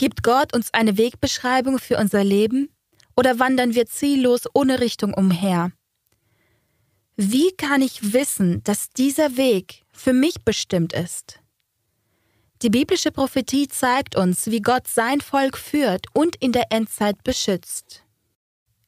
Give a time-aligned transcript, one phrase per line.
[0.00, 2.70] Gibt Gott uns eine Wegbeschreibung für unser Leben
[3.18, 5.72] oder wandern wir ziellos ohne Richtung umher?
[7.16, 11.40] Wie kann ich wissen, dass dieser Weg für mich bestimmt ist?
[12.62, 18.02] Die biblische Prophetie zeigt uns, wie Gott sein Volk führt und in der Endzeit beschützt.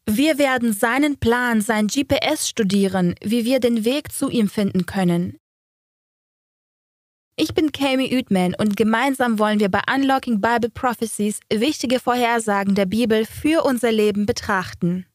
[0.06, 5.36] Wir werden seinen Plan, sein GPS studieren, wie wir den Weg zu ihm finden können.
[7.34, 12.84] Ich bin Kami Uedman und gemeinsam wollen wir bei Unlocking Bible Prophecies wichtige Vorhersagen der
[12.84, 15.06] Bibel für unser Leben betrachten.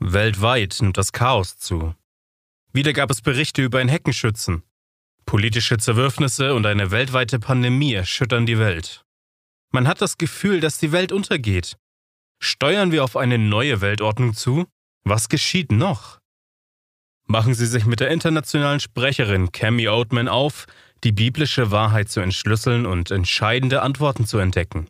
[0.00, 1.94] Weltweit nimmt das Chaos zu.
[2.72, 4.62] Wieder gab es Berichte über ein Heckenschützen.
[5.26, 9.04] Politische Zerwürfnisse und eine weltweite Pandemie erschüttern die Welt.
[9.70, 11.76] Man hat das Gefühl, dass die Welt untergeht.
[12.42, 14.66] Steuern wir auf eine neue Weltordnung zu?
[15.04, 16.20] Was geschieht noch?
[17.26, 20.66] Machen Sie sich mit der internationalen Sprecherin Cami Oatman auf,
[21.04, 24.88] die biblische Wahrheit zu entschlüsseln und entscheidende Antworten zu entdecken.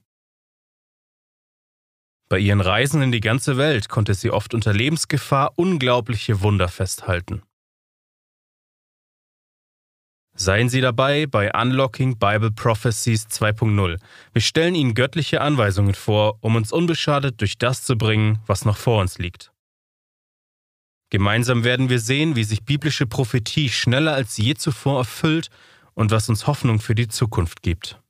[2.29, 7.43] Bei ihren Reisen in die ganze Welt konnte sie oft unter Lebensgefahr unglaubliche Wunder festhalten.
[10.37, 14.01] Seien Sie dabei bei Unlocking Bible Prophecies 2.0.
[14.33, 18.77] Wir stellen Ihnen göttliche Anweisungen vor, um uns unbeschadet durch das zu bringen, was noch
[18.77, 19.54] vor uns liegt.
[21.15, 25.49] Gemeinsam werden wir sehen, wie sich biblische Prophetie schneller als je zuvor erfüllt
[25.95, 28.01] und was uns Hoffnung für die Zukunft gibt.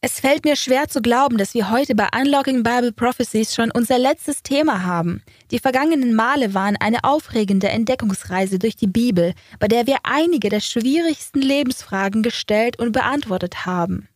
[0.00, 3.98] Es fällt mir schwer zu glauben, dass wir heute bei Unlocking Bible Prophecies schon unser
[3.98, 5.22] letztes Thema haben.
[5.50, 10.60] Die vergangenen Male waren eine aufregende Entdeckungsreise durch die Bibel, bei der wir einige der
[10.60, 14.08] schwierigsten Lebensfragen gestellt und beantwortet haben.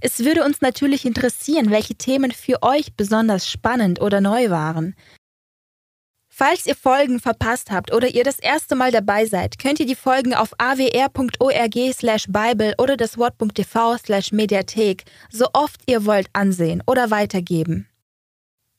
[0.00, 4.94] Es würde uns natürlich interessieren, welche Themen für euch besonders spannend oder neu waren.
[6.38, 9.94] Falls ihr Folgen verpasst habt oder ihr das erste Mal dabei seid, könnt ihr die
[9.94, 16.82] Folgen auf awr.org slash Bible oder das Wort.tv slash Mediathek so oft ihr wollt ansehen
[16.86, 17.88] oder weitergeben.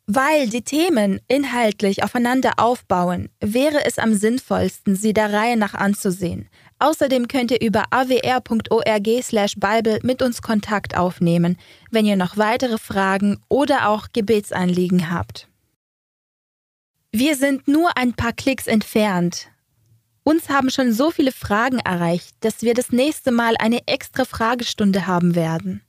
[0.06, 6.50] Weil die Themen inhaltlich aufeinander aufbauen, wäre es am sinnvollsten, sie der Reihe nach anzusehen.
[6.80, 11.58] Außerdem könnt ihr über awr.org slash Bible mit uns Kontakt aufnehmen,
[11.90, 15.48] wenn ihr noch weitere Fragen oder auch Gebetsanliegen habt.
[17.12, 19.48] Wir sind nur ein paar Klicks entfernt.
[20.24, 25.08] Uns haben schon so viele Fragen erreicht, dass wir das nächste Mal eine extra Fragestunde
[25.08, 25.82] haben werden.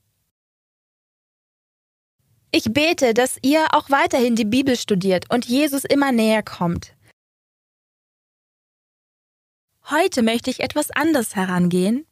[2.50, 6.94] Ich bete, dass ihr auch weiterhin die Bibel studiert und Jesus immer näher kommt.
[9.90, 12.06] Heute möchte ich etwas anders herangehen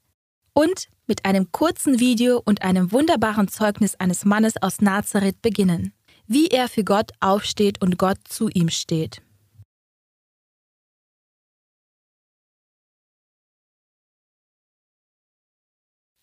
[0.54, 5.92] und mit einem kurzen Video und einem wunderbaren Zeugnis eines Mannes aus Nazareth beginnen
[6.26, 9.22] wie er für Gott aufsteht und Gott zu ihm steht.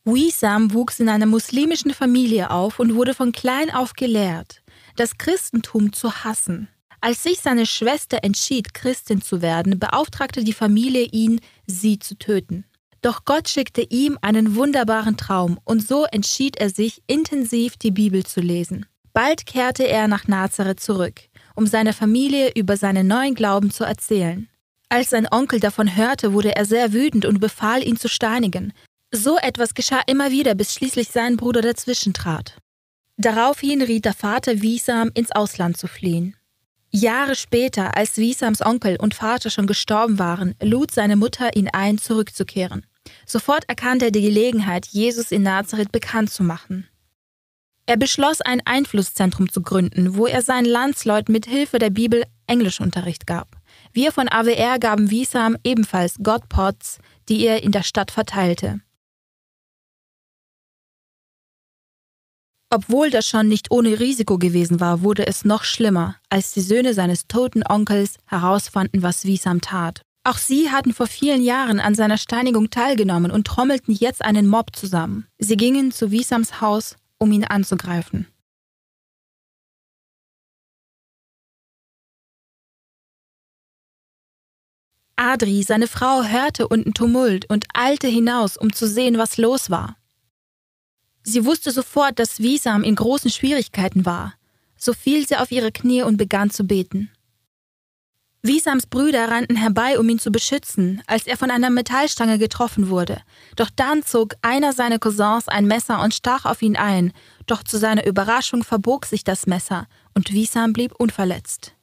[0.06, 4.62] Wisam wuchs in einer muslimischen Familie auf und wurde von klein auf gelehrt,
[4.98, 6.68] das Christentum zu hassen.
[7.04, 12.64] Als sich seine Schwester entschied, Christin zu werden, beauftragte die Familie ihn, sie zu töten.
[13.02, 18.26] Doch Gott schickte ihm einen wunderbaren Traum und so entschied er sich, intensiv die Bibel
[18.26, 18.86] zu lesen.
[19.12, 21.20] Bald kehrte er nach Nazareth zurück,
[21.56, 24.48] um seiner Familie über seinen neuen Glauben zu erzählen.
[24.88, 28.72] Als sein Onkel davon hörte, wurde er sehr wütend und befahl, ihn zu steinigen.
[29.12, 32.56] So etwas geschah immer wieder, bis schließlich sein Bruder dazwischen trat.
[33.18, 36.38] Daraufhin riet der Vater Wiesam, ins Ausland zu fliehen.
[36.96, 41.98] Jahre später, als Wiesams Onkel und Vater schon gestorben waren, lud seine Mutter ihn ein,
[41.98, 42.86] zurückzukehren.
[43.26, 46.88] Sofort erkannte er die Gelegenheit, Jesus in Nazareth bekannt zu machen.
[47.88, 53.26] Er beschloss, ein Einflusszentrum zu gründen, wo er seinen Landsleuten mit Hilfe der Bibel Englischunterricht
[53.26, 53.58] gab.
[53.92, 58.82] Wir von AWR gaben Wiesam ebenfalls Godpots, die er in der Stadt verteilte.
[62.76, 66.96] Obwohl das schon nicht ohne Risiko gewesen war, wurde es noch schlimmer, als die Söhne
[66.96, 70.02] seines toten Onkels herausfanden, was Wiesam tat.
[70.24, 74.76] Auch sie hatten vor vielen Jahren an seiner Steinigung teilgenommen und trommelten jetzt einen Mob
[74.76, 75.28] zusammen.
[75.38, 78.26] Sie gingen zu Wiesams Haus um ihn anzugreifen.
[85.16, 89.96] Adri, seine Frau, hörte unten Tumult und eilte hinaus, um zu sehen, was los war.
[91.24, 94.34] Sie wusste sofort, dass Wiesam in großen Schwierigkeiten war.
[94.76, 97.10] So fiel sie auf ihre Knie und begann zu beten.
[98.46, 103.22] Wisams Brüder rannten herbei, um ihn zu beschützen, als er von einer Metallstange getroffen wurde.
[103.56, 107.14] Doch dann zog einer seiner Cousins ein Messer und stach auf ihn ein,
[107.46, 111.74] doch zu seiner Überraschung verbog sich das Messer und Wisam blieb unverletzt.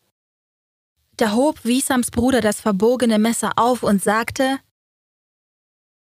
[1.16, 4.58] Da hob Wiesams Bruder das verbogene Messer auf und sagte,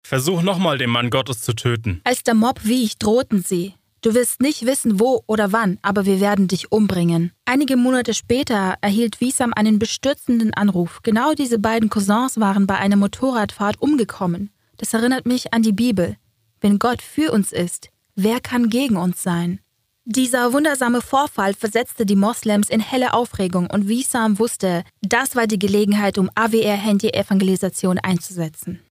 [0.03, 2.01] Versuch nochmal, den Mann Gottes zu töten.
[2.03, 3.73] Als der Mob wich, drohten sie.
[4.01, 7.31] Du wirst nicht wissen, wo oder wann, aber wir werden dich umbringen.
[7.45, 10.99] Einige Monate später erhielt Wiesam einen bestürzenden Anruf.
[11.03, 14.49] Genau diese beiden Cousins waren bei einer Motorradfahrt umgekommen.
[14.75, 16.17] Das erinnert mich an die Bibel.
[16.59, 19.61] Wenn Gott für uns ist, wer kann gegen uns sein?
[20.03, 25.59] Dieser wundersame Vorfall versetzte die Moslems in helle Aufregung und Wiesam wusste, das war die
[25.59, 28.81] Gelegenheit, um AWR-Handy-Evangelisation einzusetzen.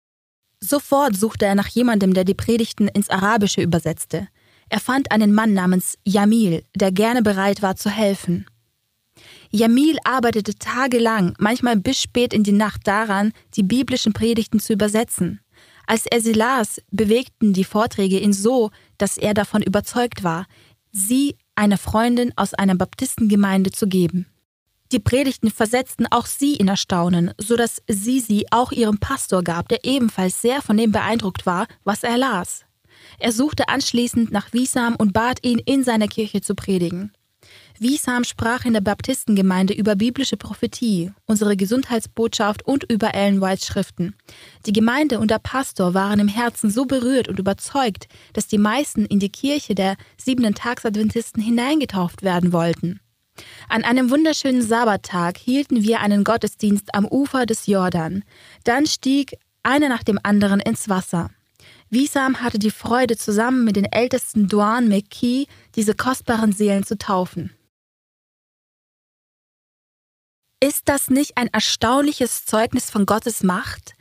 [0.64, 4.28] Sofort suchte er nach jemandem, der die Predigten ins Arabische übersetzte.
[4.68, 8.46] Er fand einen Mann namens Jamil, der gerne bereit war zu helfen.
[9.50, 15.40] Jamil arbeitete tagelang, manchmal bis spät in die Nacht daran, die biblischen Predigten zu übersetzen.
[15.88, 20.46] Als er sie las, bewegten die Vorträge ihn so, dass er davon überzeugt war,
[20.92, 24.26] sie einer Freundin aus einer Baptistengemeinde zu geben.
[24.92, 29.68] Die Predigten versetzten auch sie in Erstaunen, so dass sie sie auch ihrem Pastor gab,
[29.68, 32.66] der ebenfalls sehr von dem beeindruckt war, was er las.
[33.18, 37.12] Er suchte anschließend nach Wiesam und bat ihn, in seiner Kirche zu predigen.
[37.78, 44.14] Wiesam sprach in der Baptistengemeinde über biblische Prophetie, unsere Gesundheitsbotschaft und über Ellen Whites Schriften.
[44.66, 49.06] Die Gemeinde und der Pastor waren im Herzen so berührt und überzeugt, dass die meisten
[49.06, 53.00] in die Kirche der siebenten Tagsadventisten hineingetauft werden wollten.
[53.68, 58.24] An einem wunderschönen Sabbattag hielten wir einen Gottesdienst am Ufer des Jordan.
[58.64, 61.30] Dann stieg einer nach dem anderen ins Wasser.
[61.88, 67.54] Wiesam hatte die Freude, zusammen mit den ältesten Duan McKee diese kostbaren Seelen zu taufen.
[70.60, 73.94] Ist das nicht ein erstaunliches Zeugnis von Gottes Macht?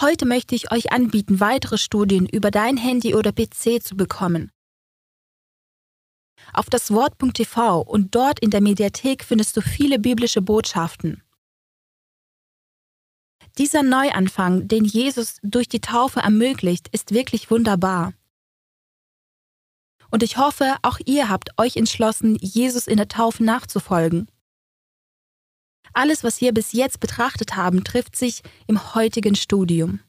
[0.00, 4.50] Heute möchte ich euch anbieten, weitere Studien über dein Handy oder PC zu bekommen.
[6.52, 11.22] Auf das Wort.tv und dort in der Mediathek findest du viele biblische Botschaften.
[13.58, 18.12] Dieser Neuanfang, den Jesus durch die Taufe ermöglicht, ist wirklich wunderbar.
[20.10, 24.30] Und ich hoffe, auch ihr habt euch entschlossen, Jesus in der Taufe nachzufolgen.
[25.94, 30.00] Alles, was wir bis jetzt betrachtet haben, trifft sich im heutigen Studium.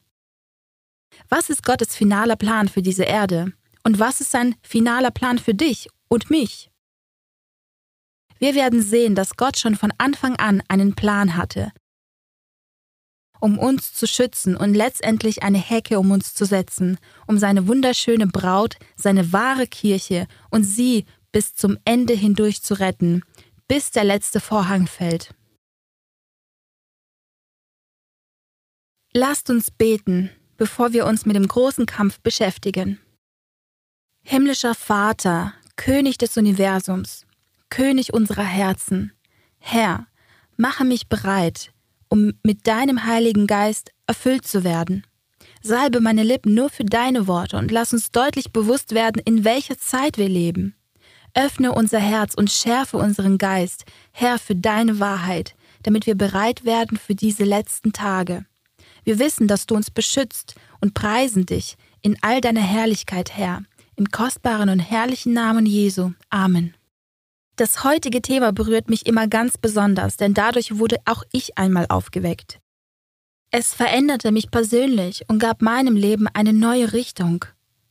[1.30, 3.53] Was ist Gottes finaler Plan für diese Erde?
[3.83, 6.69] Und was ist sein finaler Plan für dich und mich?
[8.39, 11.71] Wir werden sehen, dass Gott schon von Anfang an einen Plan hatte,
[13.39, 18.27] um uns zu schützen und letztendlich eine Hecke um uns zu setzen, um seine wunderschöne
[18.27, 23.24] Braut, seine wahre Kirche und sie bis zum Ende hindurch zu retten,
[23.68, 25.33] bis der letzte Vorhang fällt.
[29.13, 33.00] Lasst uns beten, bevor wir uns mit dem großen Kampf beschäftigen.
[34.24, 37.25] Himmlischer Vater, König des Universums,
[37.69, 39.13] König unserer Herzen,
[39.59, 40.07] Herr,
[40.57, 41.71] mache mich bereit,
[42.09, 45.06] um mit deinem Heiligen Geist erfüllt zu werden.
[45.62, 49.77] Salbe meine Lippen nur für deine Worte und lass uns deutlich bewusst werden, in welcher
[49.77, 50.75] Zeit wir leben.
[51.33, 56.97] Öffne unser Herz und schärfe unseren Geist, Herr, für deine Wahrheit, damit wir bereit werden
[56.97, 58.45] für diese letzten Tage.
[59.03, 63.63] Wir wissen, dass du uns beschützt und preisen dich in all deiner Herrlichkeit, Herr,
[63.97, 66.11] im kostbaren und herrlichen Namen Jesu.
[66.29, 66.73] Amen.
[67.57, 72.59] Das heutige Thema berührt mich immer ganz besonders, denn dadurch wurde auch ich einmal aufgeweckt.
[73.49, 77.45] Es veränderte mich persönlich und gab meinem Leben eine neue Richtung.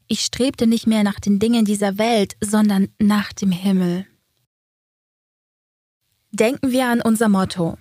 [0.06, 4.06] Ich strebte nicht mehr nach den Dingen dieser Welt, sondern nach dem Himmel.
[6.30, 7.78] Denken wir an unser Motto.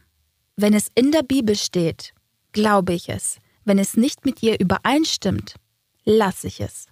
[0.55, 2.13] Wenn es in der Bibel steht,
[2.53, 3.37] glaube ich es.
[3.65, 5.55] Wenn es nicht mit ihr übereinstimmt,
[6.05, 6.87] lasse ich es.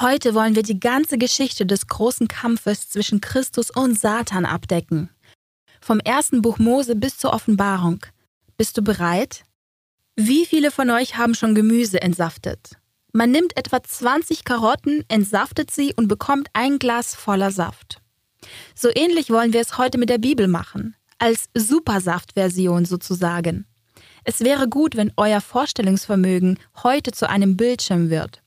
[0.00, 5.10] Heute wollen wir die ganze Geschichte des großen Kampfes zwischen Christus und Satan abdecken.
[5.80, 8.00] Vom ersten Buch Mose bis zur Offenbarung.
[8.56, 9.44] Bist du bereit?
[10.16, 12.76] Wie viele von euch haben schon Gemüse entsaftet?
[13.12, 18.00] Man nimmt etwa 20 Karotten, entsaftet sie und bekommt ein Glas voller Saft.
[18.74, 23.66] So ähnlich wollen wir es heute mit der Bibel machen, als Supersaft-Version sozusagen.
[24.24, 28.41] Es wäre gut, wenn euer Vorstellungsvermögen heute zu einem Bildschirm wird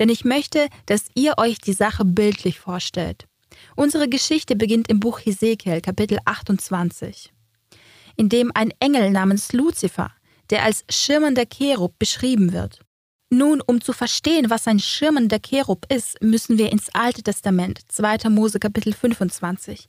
[0.00, 3.28] denn ich möchte, dass ihr euch die Sache bildlich vorstellt.
[3.76, 7.32] Unsere Geschichte beginnt im Buch Hesekiel, Kapitel 28,
[8.16, 10.10] in dem ein Engel namens Luzifer,
[10.48, 12.80] der als schirmender Cherub beschrieben wird.
[13.32, 18.28] Nun, um zu verstehen, was ein schirmender Cherub ist, müssen wir ins Alte Testament, 2.
[18.30, 19.88] Mose Kapitel 25.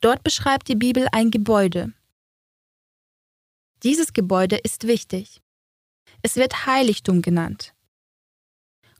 [0.00, 1.92] Dort beschreibt die Bibel ein Gebäude.
[3.82, 5.42] Dieses Gebäude ist wichtig.
[6.22, 7.75] Es wird Heiligtum genannt.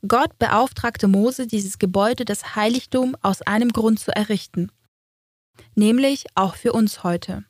[0.08, 4.70] Gott beauftragte Mose, dieses Gebäude, das Heiligtum, aus einem Grund zu errichten.
[5.74, 7.44] nämlich auch für uns heute.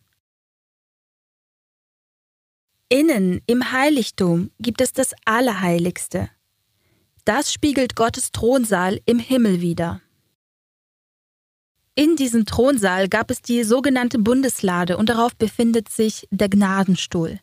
[2.89, 6.31] Innen im Heiligtum gibt es das Allerheiligste.
[7.25, 10.01] Das spiegelt Gottes Thronsaal im Himmel wider.
[11.97, 17.41] In diesem Thronsaal gab es die sogenannte Bundeslade und darauf befindet sich der Gnadenstuhl.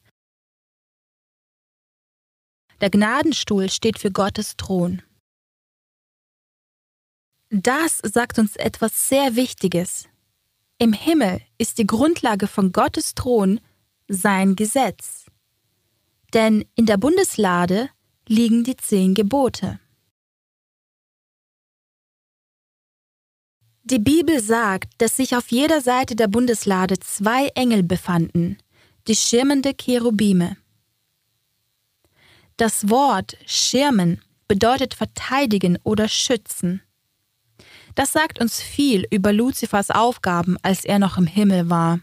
[2.84, 5.02] Der Gnadenstuhl steht für Gottes Thron.
[7.50, 10.10] Das sagt uns etwas sehr Wichtiges.
[10.80, 13.62] Im Himmel ist die Grundlage von Gottes Thron
[14.10, 15.28] sein Gesetz.
[16.34, 17.90] Denn in der Bundeslade
[18.28, 19.80] liegen die zehn Gebote.
[23.86, 28.58] Die Bibel sagt, dass sich auf jeder Seite der Bundeslade zwei Engel befanden,
[29.08, 30.58] die schirmende Cherubime.
[32.57, 36.81] Das Wort schirmen bedeutet verteidigen oder schützen.
[37.95, 42.00] Das sagt uns viel über Luzifers Aufgaben, als er noch im Himmel war.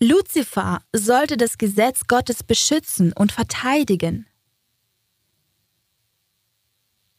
[0.00, 4.26] Luzifer sollte das Gesetz Gottes beschützen und verteidigen.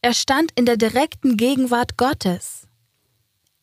[0.02, 2.68] Er stand in der direkten Gegenwart Gottes.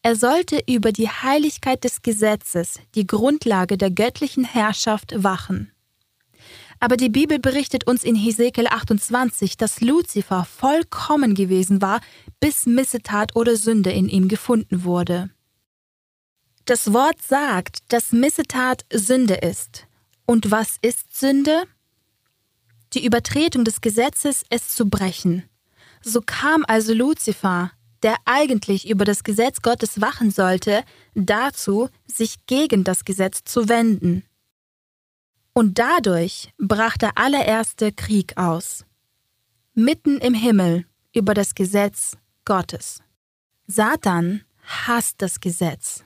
[0.02, 5.71] Er sollte über die Heiligkeit des Gesetzes, die Grundlage der göttlichen Herrschaft, wachen.
[6.82, 12.02] Aber die Bibel berichtet uns in Hesekiel 28, dass Luzifer vollkommen gewesen war,
[12.40, 15.30] bis Missetat oder Sünde in ihm gefunden wurde.
[16.66, 19.86] Das Wort sagt, dass Missetat Sünde ist.
[20.26, 21.66] Und was ist Sünde?
[22.94, 25.44] Die Übertretung des Gesetzes, es zu brechen.
[26.02, 27.72] So kam also Luzifer,
[28.02, 30.84] der eigentlich über das Gesetz Gottes wachen sollte,
[31.14, 34.24] dazu, sich gegen das Gesetz zu wenden.
[35.54, 38.86] Und dadurch brach der allererste Krieg aus.
[39.74, 43.02] Mitten im Himmel über das Gesetz Gottes.
[43.68, 46.04] Satan hasst das Gesetz.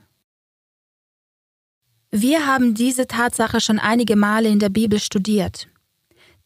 [2.11, 5.67] Wir haben diese Tatsache schon einige Male in der Bibel studiert.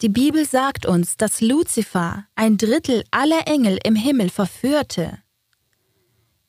[0.01, 5.19] Die Bibel sagt uns, dass Luzifer ein Drittel aller Engel im Himmel verführte.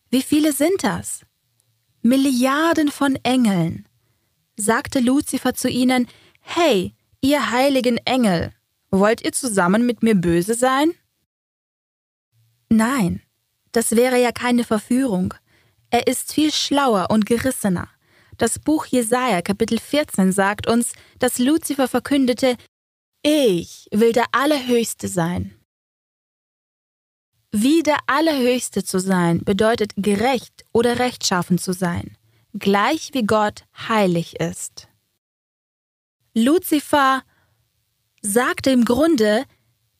[0.08, 1.22] Wie viele sind das?
[2.02, 3.86] Milliarden von Engeln.
[4.56, 6.06] Sagte Luzifer zu ihnen,
[6.52, 8.52] Hey, ihr heiligen Engel,
[8.90, 10.90] wollt ihr zusammen mit mir böse sein?
[12.68, 13.22] Nein,
[13.70, 15.32] das wäre ja keine Verführung.
[15.90, 17.88] Er ist viel schlauer und gerissener.
[18.36, 22.56] Das Buch Jesaja, Kapitel 14, sagt uns, dass Luzifer verkündete,
[23.22, 25.54] ich will der Allerhöchste sein.
[27.52, 32.18] Wie der Allerhöchste zu sein bedeutet gerecht oder rechtschaffen zu sein,
[32.54, 34.89] gleich wie Gott heilig ist.
[36.42, 37.22] Luzifer
[38.22, 39.44] sagte im Grunde,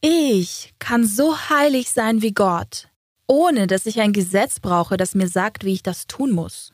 [0.00, 2.88] ich kann so heilig sein wie Gott,
[3.26, 6.72] ohne dass ich ein Gesetz brauche, das mir sagt, wie ich das tun muss.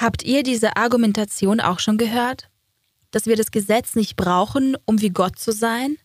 [0.00, 2.50] Habt ihr diese Argumentation auch schon gehört?
[3.16, 5.96] dass wir das Gesetz nicht brauchen, um wie Gott zu sein?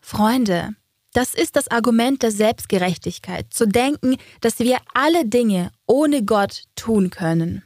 [0.00, 0.74] Freunde,
[1.12, 7.10] das ist das Argument der Selbstgerechtigkeit, zu denken, dass wir alle Dinge ohne Gott tun
[7.10, 7.62] können.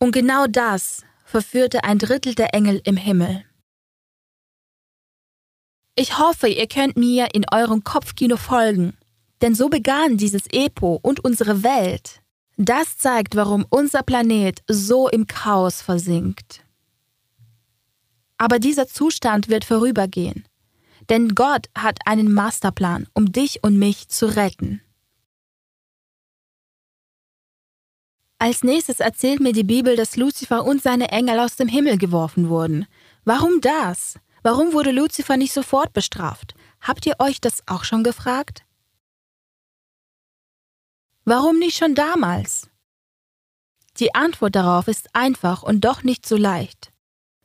[0.00, 3.44] Und genau das verführte ein Drittel der Engel im Himmel.
[5.96, 8.96] Ich hoffe, ihr könnt mir in eurem Kopfkino folgen,
[9.42, 12.22] denn so begann dieses Epo und unsere Welt.
[12.56, 16.64] Das zeigt, warum unser Planet so im Chaos versinkt.
[18.38, 20.46] Aber dieser Zustand wird vorübergehen,
[21.08, 24.82] denn Gott hat einen Masterplan, um dich und mich zu retten.
[28.38, 32.50] Als nächstes erzählt mir die Bibel, dass Luzifer und seine Engel aus dem Himmel geworfen
[32.50, 32.86] wurden.
[33.24, 34.18] Warum das?
[34.42, 36.54] Warum wurde Luzifer nicht sofort bestraft?
[36.80, 38.64] Habt ihr euch das auch schon gefragt?
[41.24, 42.68] Warum nicht schon damals?
[43.98, 46.92] Die Antwort darauf ist einfach und doch nicht so leicht.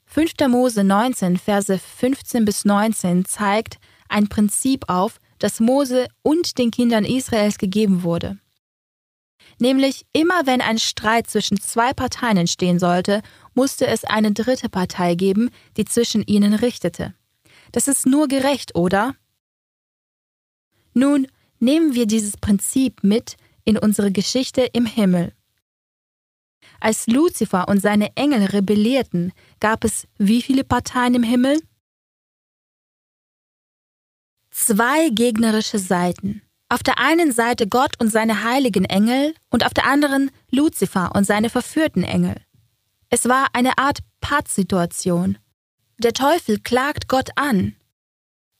[0.05, 0.33] 5.
[0.49, 3.77] Mose 19, Verse 15 bis 19 zeigt
[4.09, 8.37] ein Prinzip auf, das Mose und den Kindern Israels gegeben wurde.
[9.61, 13.21] Nämlich immer wenn ein Streit zwischen zwei Parteien entstehen sollte,
[13.53, 17.13] musste es eine dritte Partei geben, die zwischen ihnen richtete.
[17.71, 19.15] Das ist nur gerecht, oder?
[20.95, 21.27] Nun
[21.59, 25.31] nehmen wir dieses Prinzip mit in unsere Geschichte im Himmel.
[26.79, 31.61] Als Luzifer und seine Engel rebellierten, gab es wie viele Parteien im Himmel?
[34.49, 36.41] Zwei gegnerische Seiten.
[36.71, 41.25] Auf der einen Seite Gott und seine heiligen Engel und auf der anderen Luzifer und
[41.25, 42.37] seine verführten Engel.
[43.09, 45.37] Es war eine Art Pattsituation.
[45.97, 47.75] Der Teufel klagt Gott an.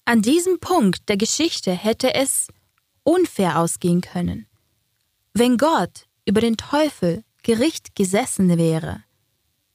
[0.04, 2.50] An diesem Punkt der Geschichte hätte es
[3.04, 4.46] unfair ausgehen können.
[5.34, 9.06] Wenn Gott über den Teufel Gericht gesessen wäre,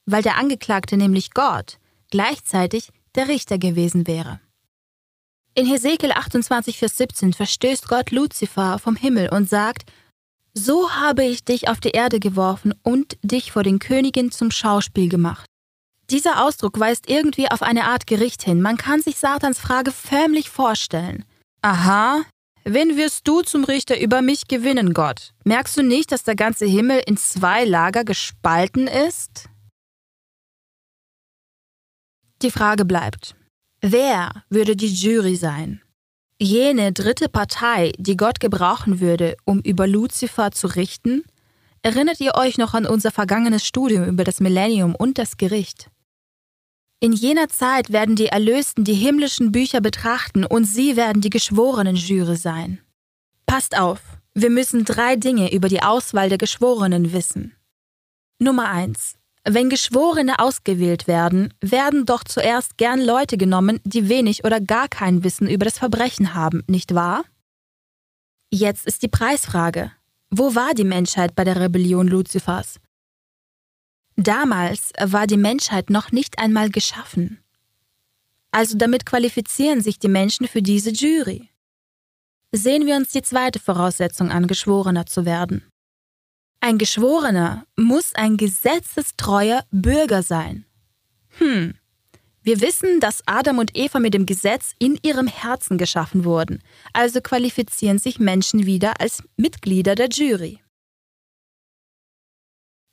[0.05, 1.79] weil der Angeklagte nämlich Gott
[2.11, 4.39] gleichzeitig der Richter gewesen wäre.
[5.57, 9.91] In Hesekiel 28, Vers 17 verstößt Gott Luzifer vom Himmel und sagt,
[10.53, 15.09] So habe ich dich auf die Erde geworfen und dich vor den Königen zum Schauspiel
[15.09, 15.47] gemacht.
[16.11, 18.61] Dieser Ausdruck weist irgendwie auf eine Art Gericht hin.
[18.61, 21.25] Man kann sich Satans Frage förmlich vorstellen.
[21.63, 22.21] Aha,
[22.63, 25.33] wen wirst du zum Richter über mich gewinnen, Gott?
[25.43, 29.49] Merkst du nicht, dass der ganze Himmel in zwei Lager gespalten ist?
[32.43, 33.35] Die Frage bleibt,
[33.81, 35.81] wer würde die Jury sein?
[36.39, 41.23] Jene dritte Partei, die Gott gebrauchen würde, um über Luzifer zu richten?
[41.81, 45.89] Erinnert ihr euch noch an unser vergangenes Studium über das Millennium und das Gericht?
[46.99, 51.95] In jener Zeit werden die Erlösten die himmlischen Bücher betrachten und sie werden die geschworenen
[51.95, 52.79] Jury sein.
[53.45, 54.01] Passt auf,
[54.33, 57.55] wir müssen drei Dinge über die Auswahl der Geschworenen wissen.
[58.39, 59.16] Nummer eins:
[59.49, 65.23] Wenn Geschworene ausgewählt werden, werden doch zuerst gern Leute genommen, die wenig oder gar kein
[65.23, 67.23] Wissen über das Verbrechen haben, nicht wahr?
[68.51, 69.93] Jetzt ist die Preisfrage.
[70.29, 72.81] Wo war die Menschheit bei der Rebellion Luzifers?
[74.17, 77.39] Damals war die Menschheit noch nicht einmal geschaffen.
[78.51, 81.49] Also damit qualifizieren sich die Menschen für diese Jury.
[82.51, 85.63] Sehen wir uns die zweite Voraussetzung an, Geschworener zu werden.
[86.59, 90.65] Ein Geschworener muss ein gesetzestreuer Bürger sein.
[91.37, 91.75] Hm.
[92.41, 97.21] Wir wissen, dass Adam und Eva mit dem Gesetz in ihrem Herzen geschaffen wurden, also
[97.21, 100.59] qualifizieren sich Menschen wieder als Mitglieder der Jury.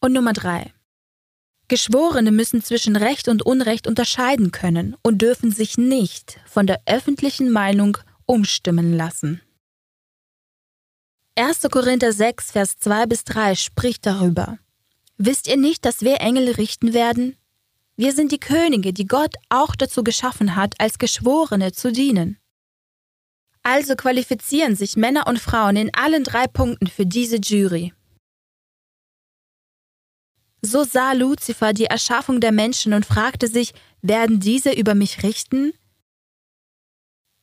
[0.01, 0.75] Und Nummer drei.
[1.69, 7.51] Geschworene müssen zwischen Recht und Unrecht unterscheiden können und dürfen sich nicht von der öffentlichen
[7.51, 9.41] Meinung umstimmen lassen.
[11.37, 11.63] 1.
[11.69, 14.61] Korinther 6, Vers 2 bis 3 spricht darüber.
[15.17, 17.37] Wisst ihr nicht, dass wir Engel richten werden?
[17.97, 22.39] Wir sind die Könige, die Gott auch dazu geschaffen hat, als Geschworene zu dienen.
[23.65, 27.93] Also qualifizieren sich Männer und Frauen in allen drei Punkten für diese Jury.
[30.63, 35.73] So sah Luzifer die Erschaffung der Menschen und fragte sich, werden diese über mich richten?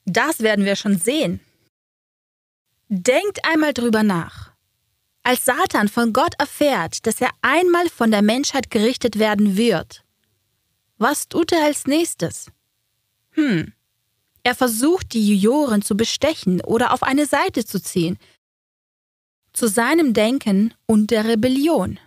[0.05, 1.41] Das werden wir schon sehen.
[2.93, 4.51] Denkt einmal drüber nach.
[5.23, 10.03] Als Satan von Gott erfährt, dass er einmal von der Menschheit gerichtet werden wird,
[10.97, 12.51] was tut er als nächstes?
[13.29, 13.71] Hm,
[14.43, 18.17] er versucht, die Juroren zu bestechen oder auf eine Seite zu ziehen,
[19.53, 21.97] zu seinem Denken und der Rebellion.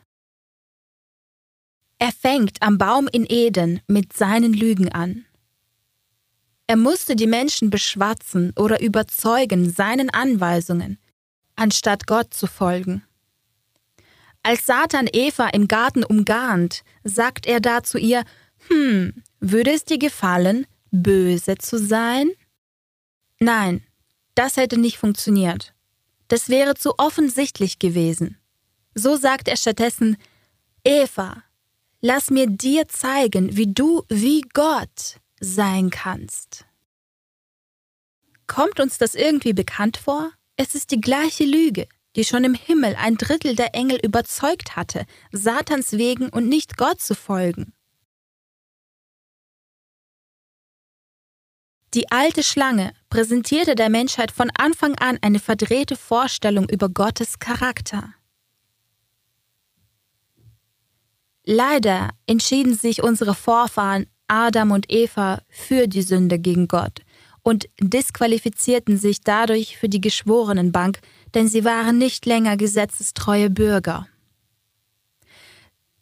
[1.99, 5.25] Er fängt am Baum in Eden mit seinen Lügen an.
[6.67, 10.99] Er musste die Menschen beschwatzen oder überzeugen seinen Anweisungen,
[11.57, 13.05] anstatt Gott zu folgen.
[14.43, 18.25] Als Satan Eva im Garten umgarnt, sagt er da zu ihr,
[18.69, 22.31] hm, würde es dir gefallen, böse zu sein?
[23.41, 23.83] Nein,
[24.35, 25.75] das hätte nicht funktioniert.
[26.29, 28.39] Das wäre zu offensichtlich gewesen.
[28.95, 30.17] So sagt er stattdessen,
[30.83, 31.43] Eva,
[32.07, 36.67] Lass mir dir zeigen, wie du wie Gott sein kannst.
[38.47, 40.33] Kommt uns das irgendwie bekannt vor?
[40.57, 45.07] Es ist die gleiche Lüge, die schon im Himmel ein Drittel der Engel überzeugt hatte,
[45.33, 47.73] Satans wegen und nicht Gott zu folgen.
[51.95, 58.13] Die alte Schlange präsentierte der Menschheit von Anfang an eine verdrehte Vorstellung über Gottes Charakter.
[61.45, 67.01] Leider entschieden sich unsere Vorfahren Adam und Eva für die Sünde gegen Gott
[67.43, 71.01] und disqualifizierten sich dadurch für die Geschworenenbank,
[71.35, 74.09] denn sie waren nicht länger gesetzestreue Bürger.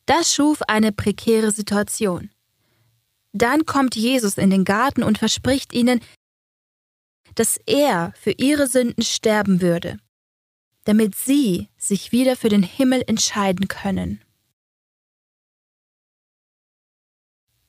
[0.06, 2.30] Das schuf eine prekäre Situation.
[3.32, 6.00] Dann kommt Jesus in den Garten und verspricht ihnen,
[7.34, 9.98] dass er für ihre Sünden sterben würde,
[10.84, 14.21] damit sie sich wieder für den Himmel entscheiden können.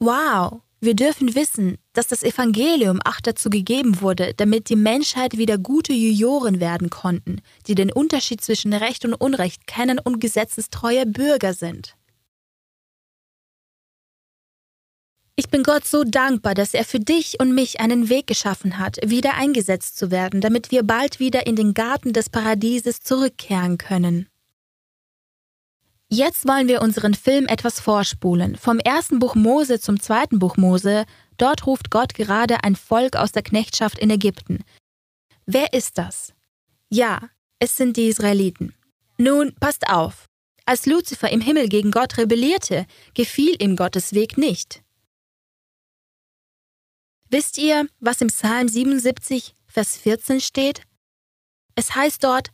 [0.06, 5.58] Wow, wir dürfen wissen, dass das Evangelium auch dazu gegeben wurde, damit die Menschheit wieder
[5.58, 11.54] gute Juroren werden konnten, die den Unterschied zwischen Recht und Unrecht kennen und gesetzestreue Bürger
[11.54, 11.96] sind.
[15.38, 18.98] Ich bin Gott so dankbar, dass er für dich und mich einen Weg geschaffen hat,
[19.06, 24.28] wieder eingesetzt zu werden, damit wir bald wieder in den Garten des Paradieses zurückkehren können.
[26.14, 28.56] Jetzt wollen wir unseren Film etwas vorspulen.
[28.56, 31.06] Vom ersten Buch Mose zum zweiten Buch Mose.
[31.38, 34.64] Dort ruft Gott gerade ein Volk aus der Knechtschaft in Ägypten.
[35.48, 36.32] Wer ist das?
[36.88, 38.76] Ja, es sind die Israeliten.
[39.18, 40.28] Nun, passt auf.
[40.68, 44.84] Als Luzifer im Himmel gegen Gott rebellierte, gefiel ihm Gottes Weg nicht.
[47.28, 50.84] Wisst ihr, was im Psalm 77, Vers 14 steht?
[51.74, 52.52] Es heißt dort,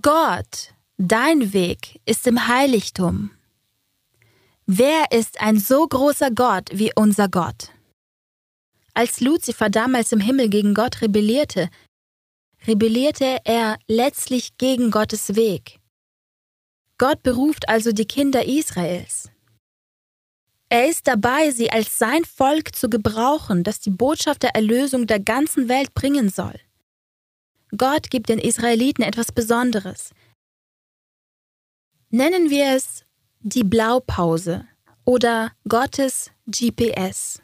[0.00, 3.30] Gott, dein Weg ist im Heiligtum.
[4.66, 7.70] Wer ist ein so großer Gott wie unser Gott?
[8.94, 11.68] Als Luzifer damals im Himmel gegen Gott rebellierte,
[12.66, 15.80] rebellierte er letztlich gegen Gottes Weg.
[16.96, 19.30] Gott beruft also die Kinder Israels.
[20.68, 25.20] Er ist dabei, sie als sein Volk zu gebrauchen, das die Botschaft der Erlösung der
[25.20, 26.58] ganzen Welt bringen soll.
[27.76, 30.12] Gott gibt den Israeliten etwas Besonderes.
[32.16, 33.04] Nennen wir es
[33.40, 34.68] die Blaupause
[35.04, 37.42] oder Gottes GPS,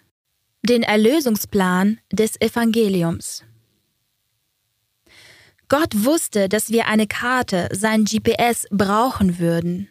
[0.63, 3.43] den Erlösungsplan des Evangeliums.
[5.69, 9.89] Gott wusste, dass wir eine Karte, sein GPS, brauchen würden.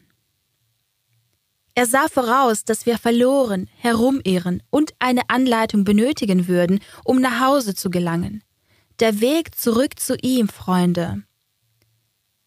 [1.76, 7.76] Er sah voraus, dass wir verloren, herumirren und eine Anleitung benötigen würden, um nach Hause
[7.76, 8.46] zu gelangen.
[9.02, 11.24] Der Weg zurück zu ihm, Freunde.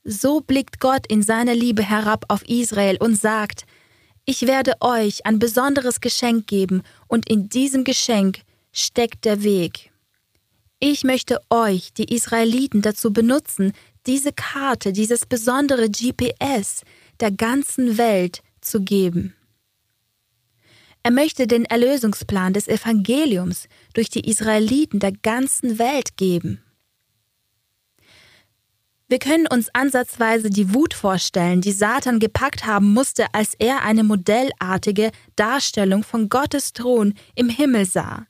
[0.04, 3.66] So blickt Gott in seiner Liebe herab auf Israel und sagt,
[4.24, 8.40] ich werde euch ein besonderes Geschenk geben, und in diesem Geschenk
[8.72, 9.90] steckt der Weg.
[10.78, 13.72] Ich möchte euch, die Israeliten, dazu benutzen,
[14.06, 16.82] diese Karte, dieses besondere GPS
[17.20, 19.34] der ganzen Welt zu geben.
[21.04, 26.62] Er möchte den Erlösungsplan des Evangeliums durch die Israeliten der ganzen Welt geben.
[29.12, 34.04] Wir können uns ansatzweise die Wut vorstellen, die Satan gepackt haben musste, als er eine
[34.04, 38.26] modellartige Darstellung von Gottes Thron im Himmel sah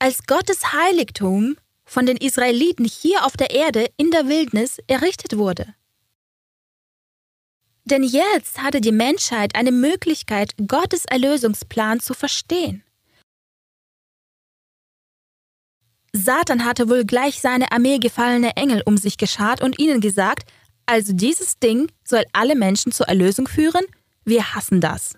[0.00, 5.74] als Gottes Heiligtum von den Israeliten hier auf der Erde in der Wildnis errichtet wurde.
[7.84, 12.82] Denn jetzt hatte die Menschheit eine Möglichkeit, Gottes Erlösungsplan zu verstehen.
[16.12, 20.50] Satan hatte wohl gleich seine Armee gefallene Engel um sich geschart und ihnen gesagt,
[20.86, 23.84] also dieses Ding soll alle Menschen zur Erlösung führen?
[24.24, 25.14] Wir hassen das.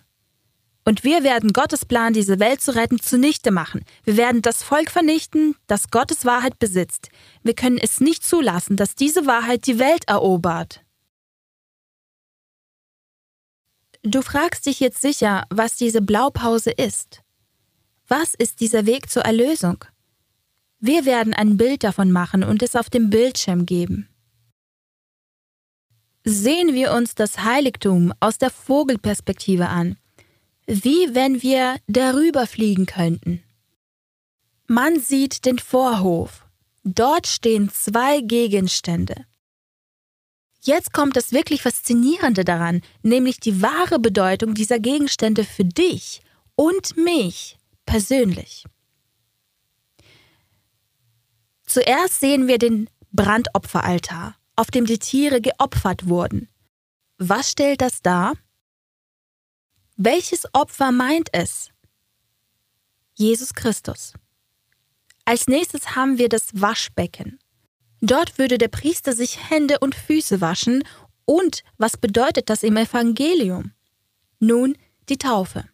[0.85, 3.85] Und wir werden Gottes Plan, diese Welt zu retten, zunichte machen.
[4.05, 7.09] Wir werden das Volk vernichten, das Gottes Wahrheit besitzt.
[7.43, 10.85] Wir können es nicht zulassen, dass diese Wahrheit die Welt erobert.
[14.03, 17.23] Du fragst dich jetzt sicher, was diese Blaupause ist.
[18.09, 19.85] Was ist dieser Weg zur Erlösung?
[20.83, 24.09] Wir werden ein Bild davon machen und es auf dem Bildschirm geben.
[26.25, 29.97] Sehen wir uns das Heiligtum aus der Vogelperspektive an
[30.67, 33.43] wie wenn wir darüber fliegen könnten.
[34.67, 36.47] Man sieht den Vorhof.
[36.85, 39.27] Dort stehen zwei Gegenstände.
[40.63, 46.23] Jetzt kommt das wirklich Faszinierende daran, nämlich die wahre Bedeutung dieser Gegenstände für dich
[46.55, 48.65] und mich persönlich.
[51.73, 56.51] Zuerst sehen wir den Brandopferaltar, auf dem die Tiere geopfert wurden.
[57.17, 58.35] Was stellt das dar?
[59.97, 61.71] Welches Opfer meint es?
[63.15, 64.13] Jesus Christus.
[65.25, 67.39] Als nächstes haben wir das Waschbecken.
[68.03, 70.85] Dort würde der Priester sich Hände und Füße waschen.
[71.25, 73.73] Und was bedeutet das im Evangelium?
[74.41, 74.77] Nun,
[75.09, 75.65] die Taufe.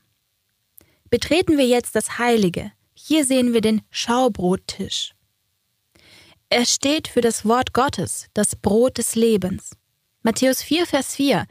[1.10, 2.70] Betreten wir jetzt das Heilige.
[2.94, 5.16] Hier sehen wir den Schaubrottisch.
[6.50, 9.72] Er steht für das Wort Gottes, das Brot des Lebens.
[10.22, 11.46] Matthäus 4, Vers 4.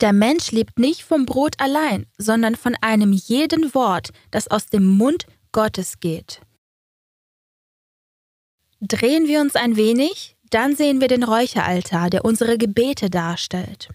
[0.00, 4.84] Der Mensch lebt nicht vom Brot allein, sondern von einem jeden Wort, das aus dem
[4.84, 6.40] Mund Gottes geht.
[8.80, 13.88] Drehen wir uns ein wenig, dann sehen wir den Räucheraltar, der unsere Gebete darstellt.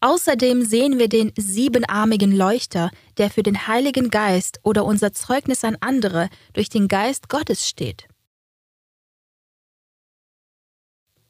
[0.00, 5.78] Außerdem sehen wir den siebenarmigen Leuchter, der für den Heiligen Geist oder unser Zeugnis an
[5.80, 8.06] andere durch den Geist Gottes steht.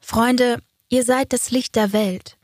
[0.09, 2.37] Freunde, ihr seid das Licht der Welt.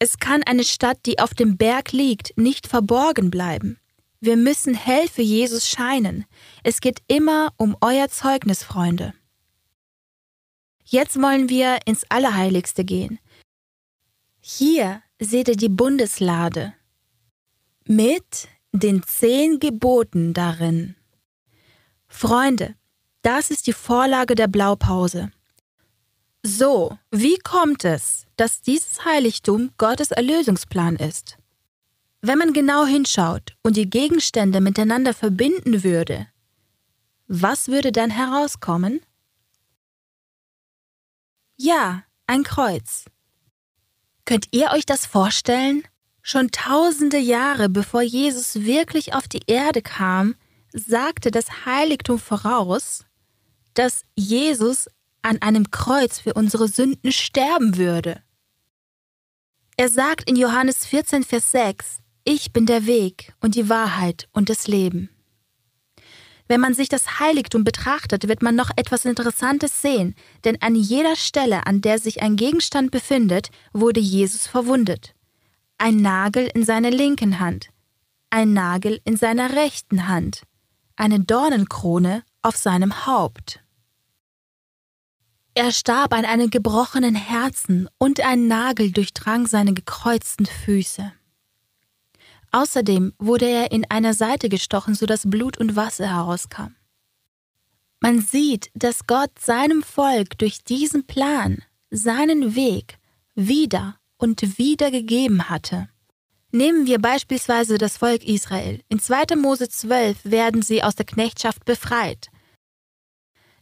[0.00, 3.78] Es kann eine Stadt, die auf dem Berg liegt, nicht verborgen bleiben.
[4.18, 6.24] Wir müssen hell für Jesus scheinen.
[6.64, 9.14] Es geht immer um euer Zeugnis, Freunde.
[10.82, 13.20] Jetzt wollen wir ins Allerheiligste gehen.
[14.40, 16.74] Hier seht ihr die Bundeslade
[17.84, 20.96] mit den zehn Geboten darin.
[22.08, 22.74] Freunde,
[23.22, 25.30] das ist die Vorlage der Blaupause.
[26.42, 31.36] So, wie kommt es, dass dieses Heiligtum Gottes Erlösungsplan ist?
[32.20, 36.28] Wenn man genau hinschaut und die Gegenstände miteinander verbinden würde,
[37.26, 39.00] was würde dann herauskommen?
[41.56, 43.04] Ja, ein Kreuz.
[44.24, 45.82] Könnt ihr euch das vorstellen?
[46.22, 50.36] Schon tausende Jahre bevor Jesus wirklich auf die Erde kam,
[50.72, 53.04] sagte das Heiligtum voraus,
[53.74, 54.88] dass Jesus
[55.22, 58.22] an einem Kreuz für unsere Sünden sterben würde.
[59.76, 64.48] Er sagt in Johannes 14, Vers 6, Ich bin der Weg und die Wahrheit und
[64.50, 65.08] das Leben.
[66.48, 71.14] Wenn man sich das Heiligtum betrachtet, wird man noch etwas Interessantes sehen, denn an jeder
[71.14, 75.14] Stelle, an der sich ein Gegenstand befindet, wurde Jesus verwundet.
[75.76, 77.68] Ein Nagel in seiner linken Hand,
[78.30, 80.42] ein Nagel in seiner rechten Hand,
[80.96, 83.60] eine Dornenkrone auf seinem Haupt.
[85.58, 91.12] Er starb an einem gebrochenen Herzen und ein Nagel durchdrang seine gekreuzten Füße.
[92.52, 96.76] Außerdem wurde er in einer Seite gestochen, sodass Blut und Wasser herauskam.
[97.98, 102.98] Man sieht, dass Gott seinem Volk durch diesen Plan seinen Weg
[103.34, 105.88] wieder und wieder gegeben hatte.
[106.52, 108.80] Nehmen wir beispielsweise das Volk Israel.
[108.88, 109.34] In 2.
[109.34, 112.28] Mose 12 werden sie aus der Knechtschaft befreit.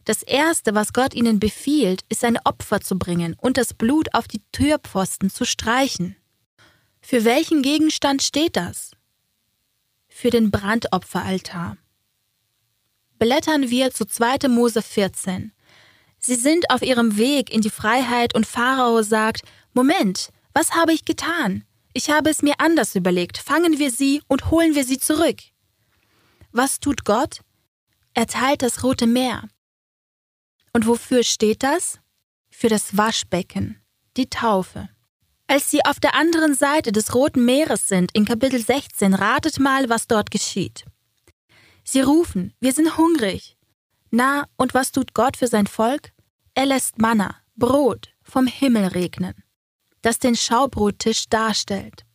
[0.07, 4.25] Das Erste, was Gott ihnen befiehlt, ist ein Opfer zu bringen und das Blut auf
[4.25, 6.15] die Türpfosten zu streichen.
[7.01, 8.91] Für welchen Gegenstand steht das?
[10.07, 11.75] Für den Brandopferaltar.
[13.19, 14.47] Blättern wir zu 2.
[14.47, 15.51] Mose 14.
[16.19, 19.41] Sie sind auf ihrem Weg in die Freiheit und Pharao sagt,
[19.73, 21.65] Moment, was habe ich getan?
[21.91, 23.39] Ich habe es mir anders überlegt.
[23.39, 25.39] Fangen wir sie und holen wir sie zurück.
[26.53, 27.41] Was tut Gott?
[28.13, 29.49] Er teilt das Rote Meer.
[30.77, 31.99] Und wofür steht das?
[32.51, 33.81] Für das Waschbecken,
[34.15, 34.89] die Taufe.
[35.47, 39.89] Als sie auf der anderen Seite des Roten Meeres sind, in Kapitel 16, ratet mal,
[39.89, 40.85] was dort geschieht.
[41.83, 43.57] Sie rufen, wir sind hungrig.
[44.11, 46.11] Na, und was tut Gott für sein Volk?
[46.53, 49.33] Er lässt Manna, Brot, vom Himmel regnen,
[50.03, 52.05] das den Schaubrottisch darstellt.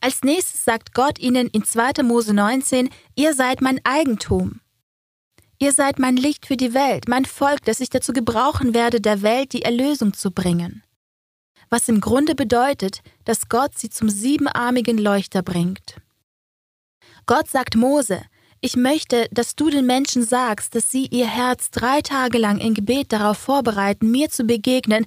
[0.00, 2.02] Als nächstes sagt Gott ihnen in 2.
[2.04, 4.62] Mose 19, ihr seid mein Eigentum.
[5.60, 9.22] Ihr seid mein Licht für die Welt, mein Volk, das ich dazu gebrauchen werde, der
[9.22, 10.82] Welt die Erlösung zu bringen
[11.70, 15.96] was im Grunde bedeutet, dass Gott sie zum siebenarmigen Leuchter bringt.
[17.26, 18.22] Gott sagt Mose,
[18.60, 22.74] ich möchte, dass du den Menschen sagst, dass sie ihr Herz drei Tage lang in
[22.74, 25.06] Gebet darauf vorbereiten, mir zu begegnen,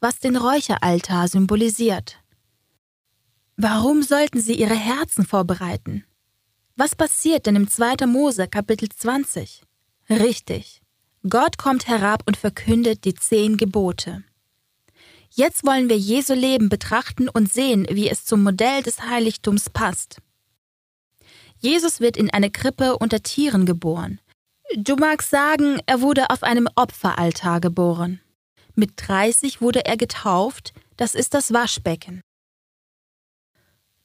[0.00, 2.18] was den Räucheraltar symbolisiert.
[3.56, 6.04] Warum sollten sie ihre Herzen vorbereiten?
[6.80, 8.06] Was passiert denn im 2.
[8.06, 9.60] Mose Kapitel 20?
[10.08, 10.80] Richtig.
[11.28, 14.24] Gott kommt herab und verkündet die zehn Gebote.
[15.28, 20.22] Jetzt wollen wir Jesu Leben betrachten und sehen, wie es zum Modell des Heiligtums passt.
[21.58, 24.18] Jesus wird in eine Krippe unter Tieren geboren.
[24.74, 28.22] Du magst sagen, er wurde auf einem Opferaltar geboren.
[28.74, 32.22] Mit 30 wurde er getauft, das ist das Waschbecken.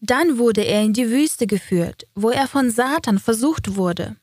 [0.06, 4.18] Dann wurde er in die Wüste geführt, wo er von Satan versucht wurde.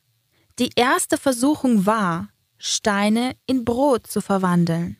[0.58, 4.96] Die erste Versuchung war, Steine in Brot zu verwandeln.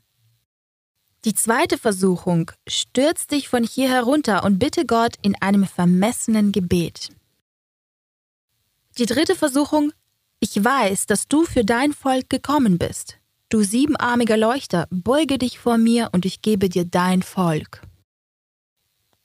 [1.25, 7.11] Die zweite Versuchung, stürz dich von hier herunter und bitte Gott in einem vermessenen Gebet.
[8.99, 9.92] Die dritte Versuchung,
[10.40, 13.18] ich weiß, dass du für dein Volk gekommen bist.
[13.51, 17.83] Du siebenarmiger Leuchter, beuge dich vor mir und ich gebe dir dein Volk.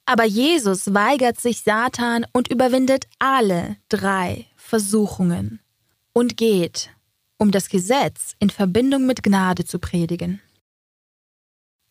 [0.09, 5.59] Aber Jesus weigert sich Satan und überwindet alle drei Versuchungen
[6.13, 6.89] und geht,
[7.37, 10.41] um das Gesetz in Verbindung mit Gnade zu predigen.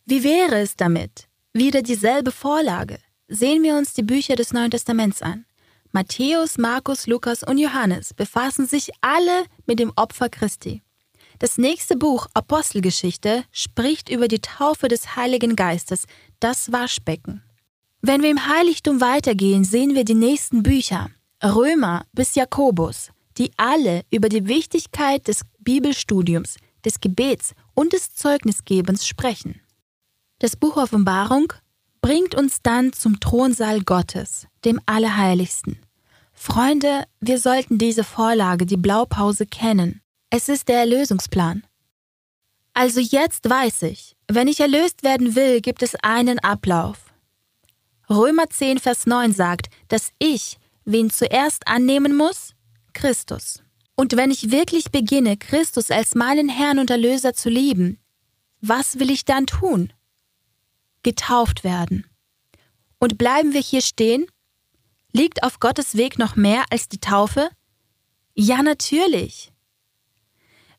[0.07, 1.29] Wie wäre es damit?
[1.53, 3.01] Wieder dieselbe Vorlage.
[3.29, 5.45] Sehen wir uns die Bücher des Neuen Testaments an.
[5.93, 10.83] Matthäus, Markus, Lukas und Johannes befassen sich alle mit dem Opfer Christi.
[11.39, 16.07] Das nächste Buch Apostelgeschichte spricht über die Taufe des Heiligen Geistes,
[16.41, 17.43] das Waschbecken.
[18.09, 21.11] Wenn wir im Heiligtum weitergehen, sehen wir die nächsten Bücher,
[21.43, 29.09] Römer bis Jakobus, die alle über die Wichtigkeit des Bibelstudiums, des Gebets und des Zeugnisgebens
[29.09, 29.61] sprechen.
[30.39, 31.53] Das Buch Offenbarung
[32.01, 35.81] bringt uns dann zum Thronsaal Gottes, dem Allerheiligsten.
[36.33, 40.01] Freunde, wir sollten diese Vorlage, die Blaupause, kennen.
[40.31, 41.65] Es ist der Erlösungsplan.
[42.73, 47.06] Also jetzt weiß ich, wenn ich erlöst werden will, gibt es einen Ablauf.
[48.09, 52.55] Römer 10, Vers 9 sagt, dass ich wen zuerst annehmen muss?
[52.93, 53.63] Christus.
[53.97, 57.99] Und wenn ich wirklich beginne, Christus als meinen Herrn und Erlöser zu lieben,
[58.61, 59.93] was will ich dann tun?
[61.07, 62.05] getauft werden.
[62.99, 64.27] Und bleiben wir hier stehen?
[65.13, 67.49] Liegt auf Gottes Weg noch mehr als die Taufe?
[68.35, 69.53] Ja, natürlich.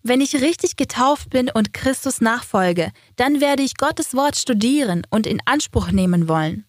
[0.04, 5.26] Wenn ich richtig getauft bin und Christus nachfolge, dann werde ich Gottes Wort studieren und
[5.26, 6.67] in Anspruch nehmen wollen.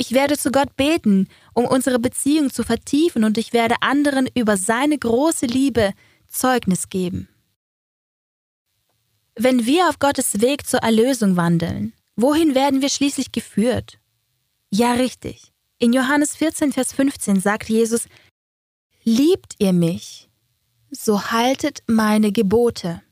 [0.00, 4.56] Ich werde zu Gott beten, um unsere Beziehung zu vertiefen und ich werde anderen über
[4.56, 5.92] seine große Liebe
[6.28, 7.28] Zeugnis geben.
[9.34, 13.98] Wenn wir auf Gottes Weg zur Erlösung wandeln, wohin werden wir schließlich geführt?
[14.70, 15.52] Ja, richtig.
[15.78, 18.06] In Johannes 14, Vers 15 sagt Jesus,
[19.02, 20.28] Liebt ihr mich,
[20.92, 23.02] so haltet meine Gebote.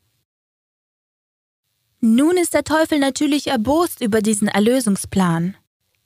[2.01, 5.57] Nun ist der Teufel natürlich erbost über diesen Erlösungsplan.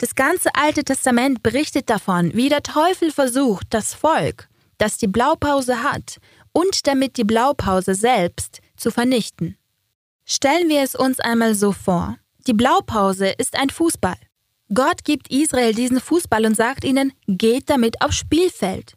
[0.01, 5.83] Das ganze Alte Testament berichtet davon, wie der Teufel versucht, das Volk, das die Blaupause
[5.83, 6.17] hat,
[6.53, 9.59] und damit die Blaupause selbst zu vernichten.
[10.25, 12.17] Stellen wir es uns einmal so vor.
[12.47, 14.17] Die Blaupause ist ein Fußball.
[14.73, 18.95] Gott gibt Israel diesen Fußball und sagt ihnen, geht damit aufs Spielfeld.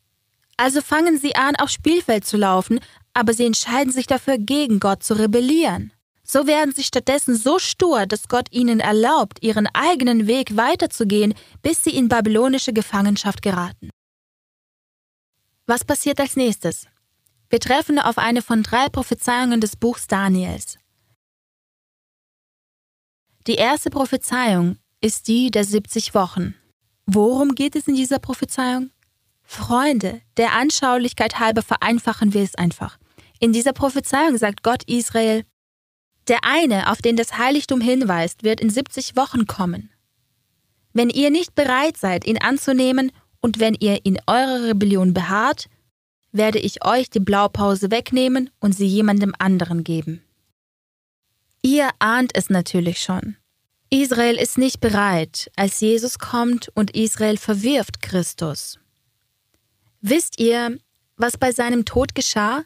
[0.55, 2.79] Also fangen sie an, aufs Spielfeld zu laufen,
[3.13, 5.91] aber sie entscheiden sich dafür, gegen Gott zu rebellieren.
[6.33, 11.83] So werden sie stattdessen so stur, dass Gott ihnen erlaubt, ihren eigenen Weg weiterzugehen, bis
[11.83, 13.91] sie in babylonische Gefangenschaft geraten.
[15.67, 16.87] Was passiert als nächstes?
[17.51, 20.79] Wir treffen auf eine von drei Prophezeiungen des Buchs Daniels.
[23.45, 26.55] Die erste Prophezeiung ist die der 70 Wochen.
[27.05, 28.89] Worum geht es in dieser Prophezeiung?
[29.43, 32.97] Freunde, der Anschaulichkeit halber vereinfachen wir es einfach.
[33.39, 35.45] In dieser Prophezeiung sagt Gott Israel,
[36.27, 39.89] der eine, auf den das Heiligtum hinweist, wird in 70 Wochen kommen.
[40.93, 45.67] Wenn ihr nicht bereit seid, ihn anzunehmen und wenn ihr in eurer Rebellion beharrt,
[46.31, 50.23] werde ich euch die Blaupause wegnehmen und sie jemandem anderen geben.
[51.61, 53.37] Ihr ahnt es natürlich schon.
[53.89, 58.79] Israel ist nicht bereit, als Jesus kommt und Israel verwirft Christus.
[60.01, 60.79] Wisst ihr,
[61.15, 62.63] was bei seinem Tod geschah?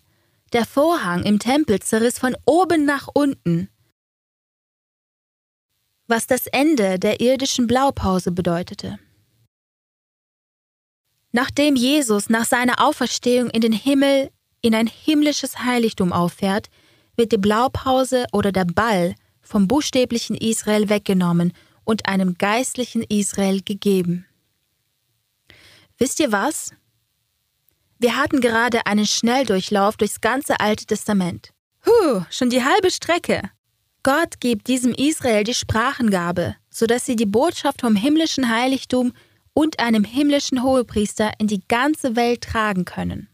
[0.53, 3.69] Der Vorhang im Tempel zerriss von oben nach unten,
[6.07, 8.97] was das Ende der irdischen Blaupause bedeutete.
[11.33, 14.31] Nachdem Jesus nach seiner Auferstehung in den Himmel,
[14.61, 16.69] in ein himmlisches Heiligtum auffährt,
[17.17, 24.25] wird die Blaupause oder der Ball vom buchstäblichen Israel weggenommen und einem geistlichen Israel gegeben.
[25.97, 26.71] Wisst ihr was?
[27.99, 31.49] Wir hatten gerade einen Schnelldurchlauf durchs ganze Alte Testament.
[31.85, 33.49] Huh, schon die halbe Strecke.
[34.03, 39.13] Gott gibt diesem Israel die Sprachengabe, sodass sie die Botschaft vom himmlischen Heiligtum
[39.53, 43.27] und einem himmlischen Hohepriester in die ganze Welt tragen können.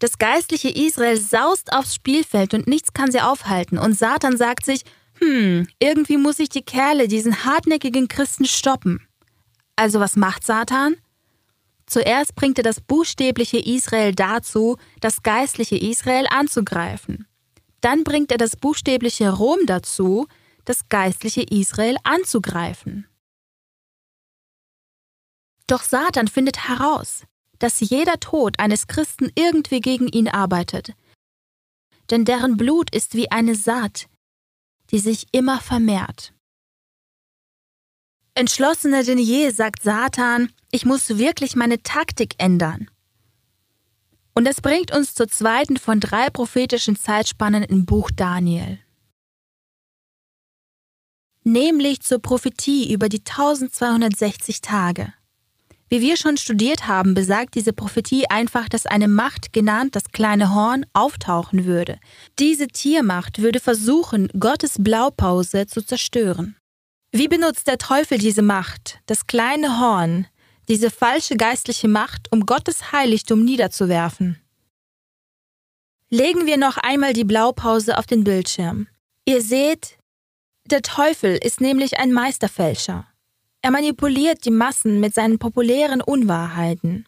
[0.00, 4.82] Das geistliche Israel saust aufs Spielfeld und nichts kann sie aufhalten, und Satan sagt sich,
[5.20, 9.06] hm, irgendwie muss ich die Kerle, diesen hartnäckigen Christen stoppen.
[9.76, 10.96] Also was macht Satan?
[11.90, 17.26] Zuerst bringt er das buchstäbliche Israel dazu, das geistliche Israel anzugreifen.
[17.80, 20.28] Dann bringt er das buchstäbliche Rom dazu,
[20.64, 23.08] das geistliche Israel anzugreifen.
[25.66, 27.24] Doch Satan findet heraus,
[27.58, 30.94] dass jeder Tod eines Christen irgendwie gegen ihn arbeitet.
[32.10, 34.06] Denn deren Blut ist wie eine Saat,
[34.92, 36.34] die sich immer vermehrt.
[38.34, 42.90] Entschlossener denn je sagt Satan, ich muss wirklich meine Taktik ändern.
[44.34, 48.78] Und das bringt uns zur zweiten von drei prophetischen Zeitspannen im Buch Daniel.
[51.42, 55.12] Nämlich zur Prophetie über die 1260 Tage.
[55.88, 60.54] Wie wir schon studiert haben, besagt diese Prophetie einfach, dass eine Macht, genannt das kleine
[60.54, 61.98] Horn, auftauchen würde.
[62.38, 66.56] Diese Tiermacht würde versuchen, Gottes Blaupause zu zerstören.
[67.10, 70.28] Wie benutzt der Teufel diese Macht, das kleine Horn,
[70.70, 74.40] diese falsche geistliche Macht, um Gottes Heiligtum niederzuwerfen?
[76.10, 78.86] Legen wir noch einmal die Blaupause auf den Bildschirm.
[79.24, 79.98] Ihr seht,
[80.66, 83.08] der Teufel ist nämlich ein Meisterfälscher.
[83.62, 87.04] Er manipuliert die Massen mit seinen populären Unwahrheiten.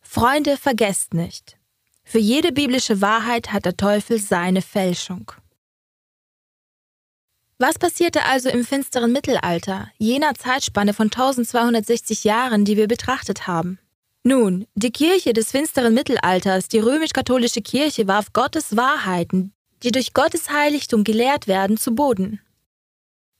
[0.00, 1.58] Freunde, vergesst nicht,
[2.02, 5.32] für jede biblische Wahrheit hat der Teufel seine Fälschung.
[7.66, 13.78] Was passierte also im finsteren Mittelalter, jener Zeitspanne von 1260 Jahren, die wir betrachtet haben?
[14.22, 20.50] Nun, die Kirche des finsteren Mittelalters, die römisch-katholische Kirche, warf Gottes Wahrheiten, die durch Gottes
[20.50, 22.38] Heiligtum gelehrt werden, zu Boden.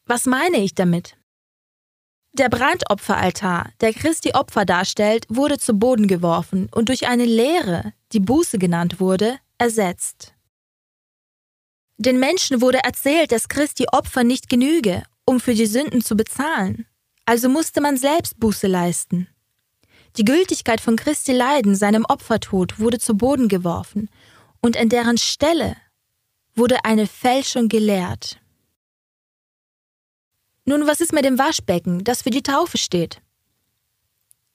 [0.06, 1.18] Was meine ich damit?
[2.32, 8.20] Der Brandopferaltar, der Christi Opfer darstellt, wurde zu Boden geworfen und durch eine Lehre, die
[8.20, 10.33] Buße genannt wurde, ersetzt.
[11.96, 16.86] Den Menschen wurde erzählt, dass Christi Opfer nicht genüge, um für die Sünden zu bezahlen.
[17.24, 19.28] Also musste man selbst Buße leisten.
[20.16, 24.10] Die Gültigkeit von Christi Leiden, seinem Opfertod, wurde zu Boden geworfen,
[24.60, 25.76] und an deren Stelle
[26.54, 28.40] wurde eine Fälschung gelehrt.
[30.64, 33.20] Nun, was ist mit dem Waschbecken, das für die Taufe steht?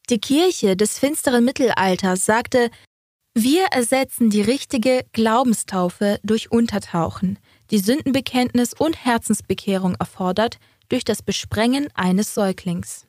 [0.10, 2.72] Die Kirche des finsteren Mittelalters sagte,
[3.44, 7.40] wir ersetzen die richtige Glaubenstaufe durch Untertauchen,
[7.72, 10.58] die Sündenbekenntnis und Herzensbekehrung erfordert
[10.90, 13.06] durch das Besprengen eines Säuglings.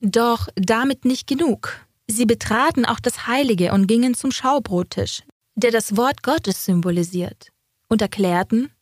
[0.00, 1.86] Doch damit nicht genug.
[2.08, 5.22] Sie betraten auch das Heilige und gingen zum Schaubrottisch,
[5.54, 7.52] der das Wort Gottes symbolisiert,
[7.88, 8.72] und erklärten,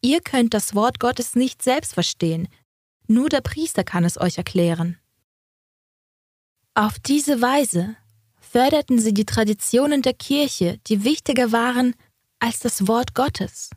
[0.00, 2.48] ihr könnt das Wort Gottes nicht selbst verstehen,
[3.08, 4.98] nur der Priester kann es euch erklären.
[6.74, 7.96] Auf diese Weise
[8.54, 11.96] förderten sie die Traditionen der Kirche, die wichtiger waren
[12.38, 13.70] als das Wort Gottes.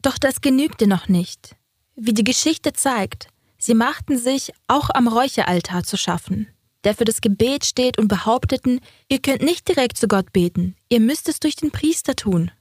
[0.00, 1.56] Doch das genügte noch nicht.
[1.96, 3.26] Wie die Geschichte zeigt,
[3.58, 6.46] sie machten sich auch am Räucheraltar zu schaffen,
[6.84, 11.00] der für das Gebet steht und behaupteten, ihr könnt nicht direkt zu Gott beten, ihr
[11.00, 12.52] müsst es durch den Priester tun.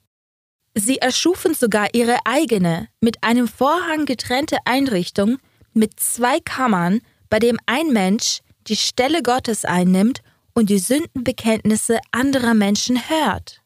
[0.74, 5.38] Sie erschufen sogar ihre eigene, mit einem Vorhang getrennte Einrichtung,
[5.74, 10.22] mit zwei Kammern, bei dem ein Mensch die Stelle Gottes einnimmt
[10.53, 13.61] und die Sündenbekenntnisse anderer Menschen hört.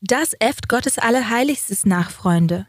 [0.00, 2.66] Das äfft Gottes Allerheiligstes nach, Freunde.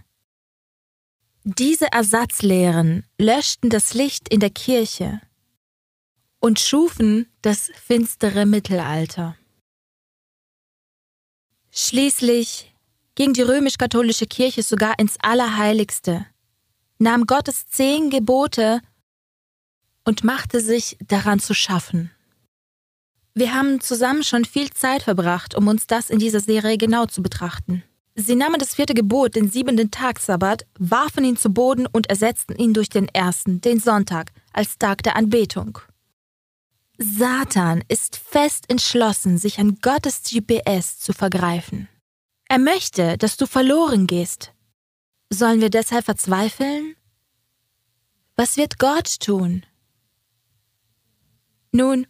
[1.43, 5.21] Diese Ersatzlehren löschten das Licht in der Kirche
[6.39, 9.35] und schufen das finstere Mittelalter.
[11.71, 12.73] Schließlich
[13.15, 16.25] ging die römisch-katholische Kirche sogar ins Allerheiligste,
[16.99, 18.81] nahm Gottes zehn Gebote
[20.05, 22.11] und machte sich daran zu schaffen.
[23.33, 27.21] Wir haben zusammen schon viel Zeit verbracht, um uns das in dieser Serie genau zu
[27.21, 27.83] betrachten.
[28.15, 32.55] Sie nahmen das vierte Gebot, den siebenten Tag Sabbat, warfen ihn zu Boden und ersetzten
[32.55, 35.79] ihn durch den ersten, den Sonntag, als Tag der Anbetung.
[36.97, 41.89] Satan ist fest entschlossen, sich an Gottes GPS zu vergreifen.
[42.47, 44.53] Er möchte, dass du verloren gehst.
[45.29, 46.95] Sollen wir deshalb verzweifeln?
[48.37, 49.65] Was wird Gott tun?
[51.75, 52.07] Nun,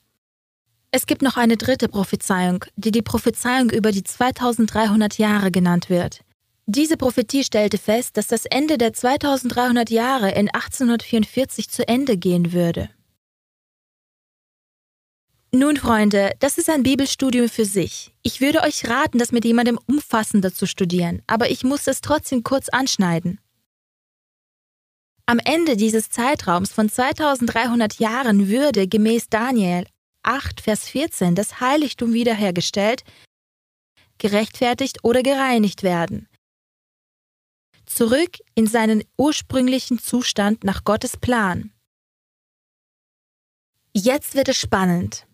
[0.92, 6.20] es gibt noch eine dritte Prophezeiung, die die Prophezeiung über die 2300 Jahre genannt wird.
[6.68, 12.54] Diese Prophetie stellte fest, dass das Ende der 2300 Jahre in 1844 zu Ende gehen
[12.54, 12.90] würde.
[15.52, 18.14] Nun, Freunde, das ist ein Bibelstudium für sich.
[18.22, 22.44] Ich würde euch raten, das mit jemandem umfassender zu studieren, aber ich muss es trotzdem
[22.44, 23.40] kurz anschneiden.
[25.28, 29.88] Am Ende dieses Zeitraums von 2300 Jahren würde gemäß Daniel
[30.22, 33.04] 8, Vers 14 das Heiligtum wiederhergestellt,
[34.20, 36.28] gerechtfertigt oder gereinigt werden.
[37.86, 41.72] Zurück in seinen ursprünglichen Zustand nach Gottes Plan.
[43.94, 45.26] Jetzt wird es spannend.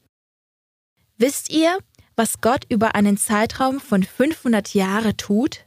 [1.17, 1.79] Wisst ihr,
[2.15, 5.65] was Gott über einen Zeitraum von 500 Jahren tut?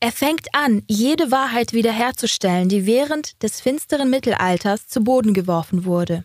[0.00, 6.24] Er fängt an, jede Wahrheit wiederherzustellen, die während des finsteren Mittelalters zu Boden geworfen wurde.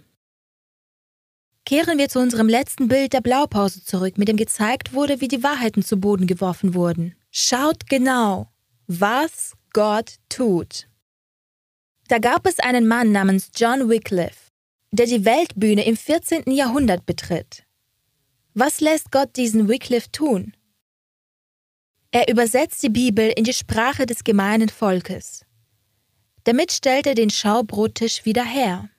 [1.65, 5.43] Kehren wir zu unserem letzten Bild der Blaupause zurück, mit dem gezeigt wurde, wie die
[5.43, 7.15] Wahrheiten zu Boden geworfen wurden.
[7.30, 8.51] Schaut genau,
[8.88, 10.88] was Gott tut.
[12.09, 14.51] Da gab es einen Mann namens John Wycliffe,
[14.91, 16.51] der die Weltbühne im 14.
[16.51, 17.63] Jahrhundert betritt.
[18.53, 20.53] Was lässt Gott diesen Wycliffe tun?
[22.12, 25.45] Er übersetzt die Bibel in die Sprache des gemeinen Volkes.
[26.43, 28.89] Damit stellt er den Schaubrottisch wieder her.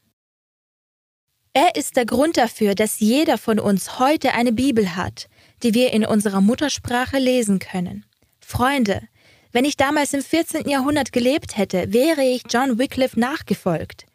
[1.52, 5.28] Er ist der Grund dafür, dass jeder von uns heute eine Bibel hat,
[5.62, 8.06] die wir in unserer Muttersprache lesen können.
[8.40, 9.06] Freunde,
[9.50, 10.66] wenn ich damals im 14.
[10.66, 14.06] Jahrhundert gelebt hätte, wäre ich John Wycliffe nachgefolgt.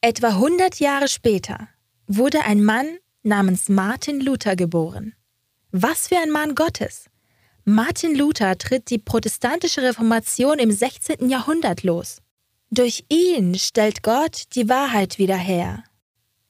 [0.00, 1.68] Etwa 100 Jahre später
[2.06, 5.14] wurde ein Mann namens Martin Luther geboren.
[5.72, 7.06] Was für ein Mann Gottes!
[7.66, 11.30] Martin Luther tritt die protestantische Reformation im 16.
[11.30, 12.20] Jahrhundert los.
[12.70, 15.82] Durch ihn stellt Gott die Wahrheit wieder her.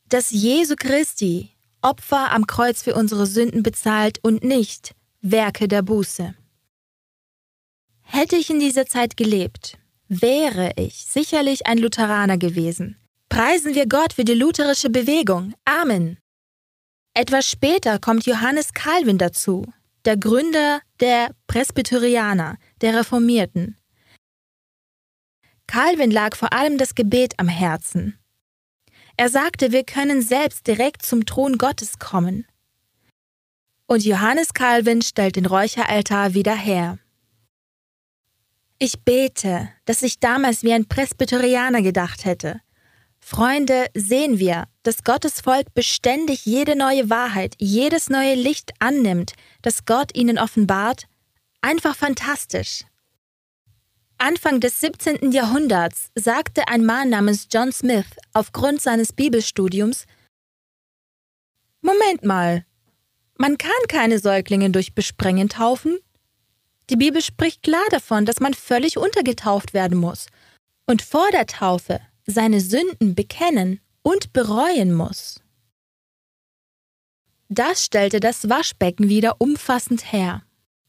[0.08, 1.50] Dass Jesu Christi
[1.82, 6.34] Opfer am Kreuz für unsere Sünden bezahlt und nicht Werke der Buße.
[8.00, 12.96] Hätte ich in dieser Zeit gelebt, wäre ich sicherlich ein Lutheraner gewesen.
[13.28, 15.54] Preisen wir Gott für die lutherische Bewegung.
[15.64, 16.18] Amen.
[17.12, 19.66] Etwas später kommt Johannes Calvin dazu,
[20.04, 23.76] der Gründer der Presbyterianer, der Reformierten.
[25.66, 28.18] Calvin lag vor allem das Gebet am Herzen.
[29.16, 32.46] Er sagte, wir können selbst direkt zum Thron Gottes kommen.
[33.86, 36.98] Und Johannes Calvin stellt den Räucheraltar wieder her.
[38.78, 42.60] Ich bete, dass ich damals wie ein Presbyterianer gedacht hätte.
[43.26, 49.86] Freunde, sehen wir, dass Gottes Volk beständig jede neue Wahrheit, jedes neue Licht annimmt, das
[49.86, 51.06] Gott ihnen offenbart?
[51.62, 52.84] Einfach fantastisch.
[54.18, 55.32] Anfang des 17.
[55.32, 58.04] Jahrhunderts sagte ein Mann namens John Smith
[58.34, 60.04] aufgrund seines Bibelstudiums
[61.80, 62.66] Moment mal,
[63.38, 65.98] man kann keine Säuglinge durch Besprengen taufen.
[66.90, 70.26] Die Bibel spricht klar davon, dass man völlig untergetauft werden muss
[70.86, 75.40] und vor der Taufe seine Sünden bekennen und bereuen muss.
[77.48, 80.42] Das stellte das Waschbecken wieder umfassend her.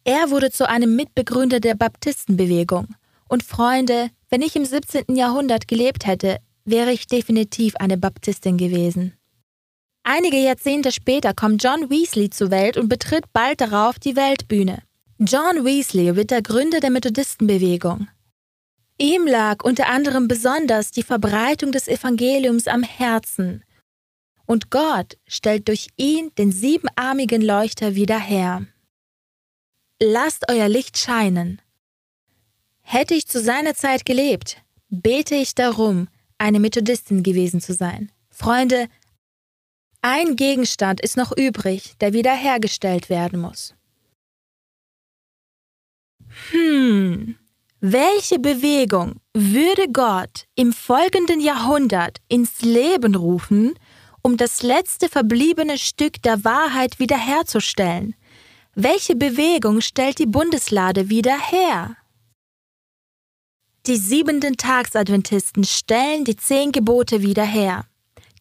[0.04, 2.96] Er wurde zu einem Mitbegründer der Baptistenbewegung.
[3.28, 5.16] Und Freunde, wenn ich im 17.
[5.16, 9.14] Jahrhundert gelebt hätte, wäre ich definitiv eine Baptistin gewesen.
[10.04, 14.84] Einige Jahrzehnte später kommt John Weasley zur Welt und betritt bald darauf die Weltbühne.
[15.18, 18.08] John Weasley wird der Gründer der Methodistenbewegung.
[18.98, 23.64] Ihm lag unter anderem besonders die Verbreitung des Evangeliums am Herzen.
[24.46, 28.66] Und Gott stellt durch ihn den siebenarmigen Leuchter wieder her.
[30.02, 31.62] Lasst euer Licht scheinen.
[32.82, 38.12] Hätte ich zu seiner Zeit gelebt, bete ich darum, eine Methodistin gewesen zu sein.
[38.30, 38.88] Freunde,
[40.02, 43.74] ein Gegenstand ist noch übrig, der wiederhergestellt werden muss.
[46.52, 47.38] Hm,
[47.92, 53.74] welche Bewegung würde Gott im folgenden Jahrhundert ins Leben rufen,
[54.22, 58.16] um das letzte verbliebene Stück der Wahrheit wiederherzustellen?
[58.74, 61.96] Welche Bewegung stellt die Bundeslade wieder her?
[63.88, 67.86] Die siebenten Tagsadventisten stellen die zehn Gebote wieder her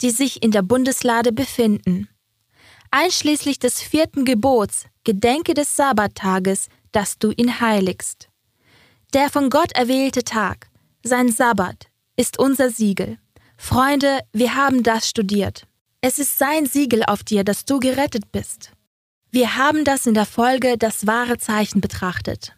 [0.05, 2.09] die sich in der Bundeslade befinden.
[2.91, 8.29] Einschließlich des vierten Gebots, Gedenke des Sabbattages, dass du ihn heiligst.
[9.15, 10.69] Der von Gott erwählte Tag,
[11.05, 11.87] sein Sabbat,
[12.17, 13.19] ist unser Siegel.
[13.57, 15.69] Freunde, wir haben das studiert.
[16.01, 18.73] Es ist sein Siegel auf dir, dass du gerettet bist.
[19.31, 22.57] Wir haben das in der Folge das wahre Zeichen betrachtet.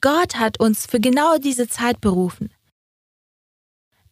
[0.00, 2.54] Gott hat uns für genau diese Zeit berufen.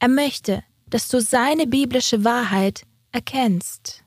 [0.00, 3.99] Er möchte, dass du seine biblische Wahrheit erkennst.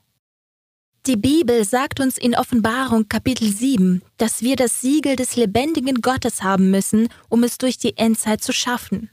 [1.06, 6.42] Die Bibel sagt uns in Offenbarung Kapitel 7, dass wir das Siegel des lebendigen Gottes
[6.42, 9.10] haben müssen, um es durch die Endzeit zu schaffen.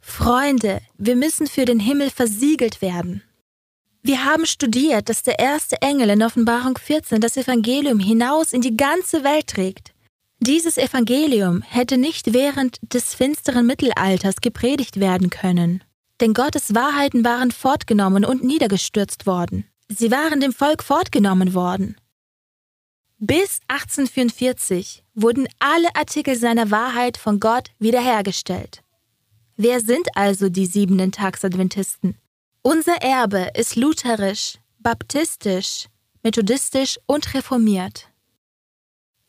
[0.00, 3.22] Freunde, wir müssen für den Himmel versiegelt werden.
[4.02, 8.76] Wir haben studiert, dass der erste Engel in Offenbarung 14 das Evangelium hinaus in die
[8.76, 9.92] ganze Welt trägt.
[10.40, 15.82] Dieses Evangelium hätte nicht während des finsteren Mittelalters gepredigt werden können
[16.20, 19.64] denn Gottes Wahrheiten waren fortgenommen und niedergestürzt worden.
[19.88, 21.96] Sie waren dem Volk fortgenommen worden.
[23.18, 28.82] Bis 1844 wurden alle Artikel seiner Wahrheit von Gott wiederhergestellt.
[29.56, 32.18] Wer sind also die siebenten Tagsadventisten?
[32.62, 35.86] Unser Erbe ist lutherisch, baptistisch,
[36.22, 38.10] methodistisch und reformiert.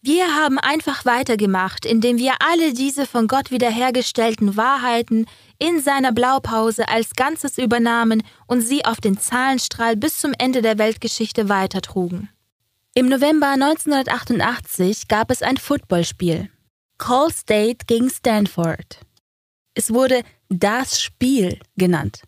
[0.07, 5.25] Wir haben einfach weitergemacht, indem wir alle diese von Gott wiederhergestellten Wahrheiten
[5.59, 10.77] in seiner Blaupause als Ganzes übernahmen und sie auf den Zahlenstrahl bis zum Ende der
[10.77, 12.29] Weltgeschichte weitertrugen.
[12.93, 16.49] Im November 1988 gab es ein Footballspiel.
[16.97, 19.01] Call State gegen Stanford.
[19.73, 22.21] Es wurde das Spiel genannt.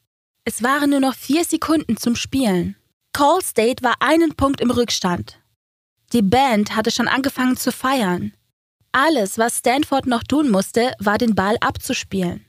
[0.43, 2.75] Es waren nur noch vier Sekunden zum Spielen.
[3.13, 5.38] Call State war einen Punkt im Rückstand.
[6.13, 8.33] Die Band hatte schon angefangen zu feiern.
[8.91, 12.45] Alles, was Stanford noch tun musste, war den Ball abzuspielen.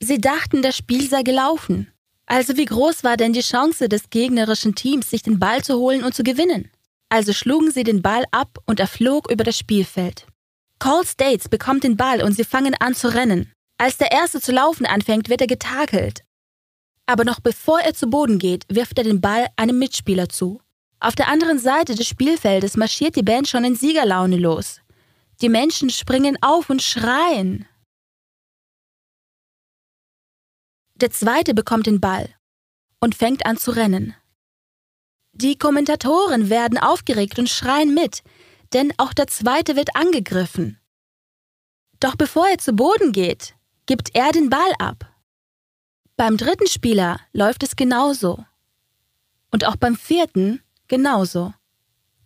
[0.00, 1.90] Sie dachten, das Spiel sei gelaufen.
[2.26, 6.04] Also wie groß war denn die Chance des gegnerischen Teams, sich den Ball zu holen
[6.04, 6.70] und zu gewinnen?
[7.08, 10.26] Also schlugen sie den Ball ab und er flog über das Spielfeld.
[10.78, 13.50] Call States bekommt den Ball und sie fangen an zu rennen.
[13.78, 16.22] Als der Erste zu laufen anfängt, wird er getakelt.
[17.06, 20.60] Aber noch bevor er zu Boden geht, wirft er den Ball einem Mitspieler zu.
[21.00, 24.80] Auf der anderen Seite des Spielfeldes marschiert die Band schon in Siegerlaune los.
[25.40, 27.66] Die Menschen springen auf und schreien.
[30.96, 32.28] Der zweite bekommt den Ball
[32.98, 34.16] und fängt an zu rennen.
[35.32, 38.24] Die Kommentatoren werden aufgeregt und schreien mit,
[38.72, 40.80] denn auch der zweite wird angegriffen.
[42.00, 43.54] Doch bevor er zu Boden geht,
[43.86, 45.06] gibt er den Ball ab.
[46.16, 48.44] Beim dritten Spieler läuft es genauso.
[49.52, 51.54] Und auch beim vierten genauso.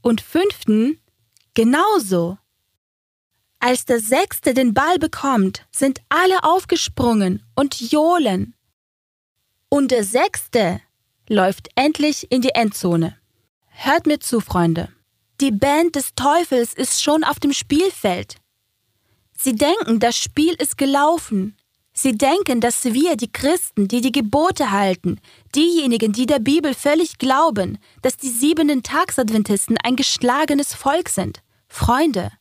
[0.00, 1.00] Und fünften
[1.54, 2.38] genauso.
[3.58, 8.54] Als der Sechste den Ball bekommt, sind alle aufgesprungen und johlen.
[9.68, 10.80] Und der Sechste
[11.28, 13.16] läuft endlich in die Endzone.
[13.68, 14.88] Hört mir zu, Freunde.
[15.40, 18.36] Die Band des Teufels ist schon auf dem Spielfeld.
[19.36, 21.56] Sie denken, das Spiel ist gelaufen.
[22.02, 25.20] Sie denken, dass wir, die Christen, die die Gebote halten,
[25.54, 31.44] diejenigen, die der Bibel völlig glauben, dass die siebenten Tagsadventisten ein geschlagenes Volk sind.
[31.68, 32.32] Freunde,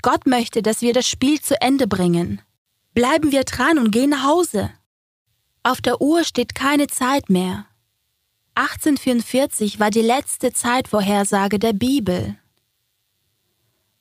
[0.00, 2.40] Gott möchte, dass wir das Spiel zu Ende bringen.
[2.94, 4.70] Bleiben wir dran und gehen nach Hause.
[5.62, 7.66] Auf der Uhr steht keine Zeit mehr.
[8.54, 12.38] 1844 war die letzte Zeitvorhersage der Bibel.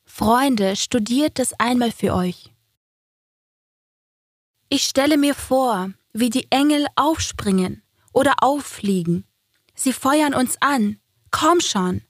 [0.05, 2.53] Freunde, studiert das einmal für euch.
[4.73, 9.27] Ich stelle mir vor, wie die Engel aufspringen oder auffliegen.
[9.75, 11.01] Sie feuern uns an.
[11.29, 12.03] Komm schon.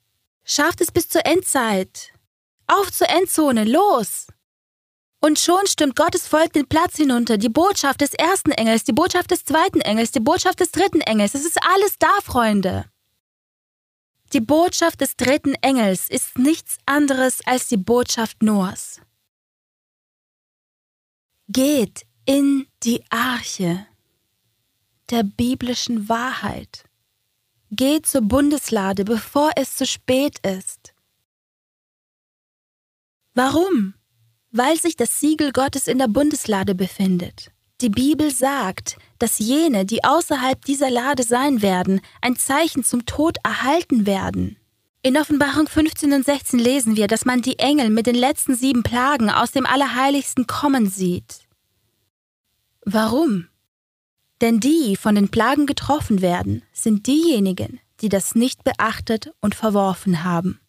[0.43, 2.13] Schafft es bis zur Endzeit.
[2.67, 4.27] Auf zur Endzone, los!
[5.21, 9.31] Und schon stimmt Gottes Volk den Platz hinunter, die Botschaft des ersten Engels, die Botschaft
[9.31, 11.33] des zweiten Engels, die Botschaft des dritten Engels.
[11.33, 12.85] Es ist alles da, Freunde.
[14.33, 19.01] Die Botschaft des dritten Engels ist nichts anderes als die Botschaft Noahs.
[21.47, 23.85] Geht in die Arche
[25.09, 26.85] der biblischen Wahrheit.
[27.71, 30.93] Geht zur Bundeslade, bevor es zu spät ist.
[33.33, 33.93] Warum?
[34.51, 37.51] Weil sich das Siegel Gottes in der Bundeslade befindet.
[37.79, 43.37] Die Bibel sagt, dass jene, die außerhalb dieser Lade sein werden, ein Zeichen zum Tod
[43.43, 44.57] erhalten werden.
[45.01, 48.83] In Offenbarung 15 und 16 lesen wir, dass man die Engel mit den letzten sieben
[48.83, 51.47] Plagen aus dem Allerheiligsten kommen sieht.
[52.85, 53.47] Warum?
[54.41, 60.23] Denn die von den Plagen getroffen werden, sind diejenigen, die das nicht beachtet und verworfen
[60.23, 60.59] haben,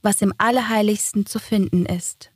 [0.00, 2.30] was im Allerheiligsten zu finden ist.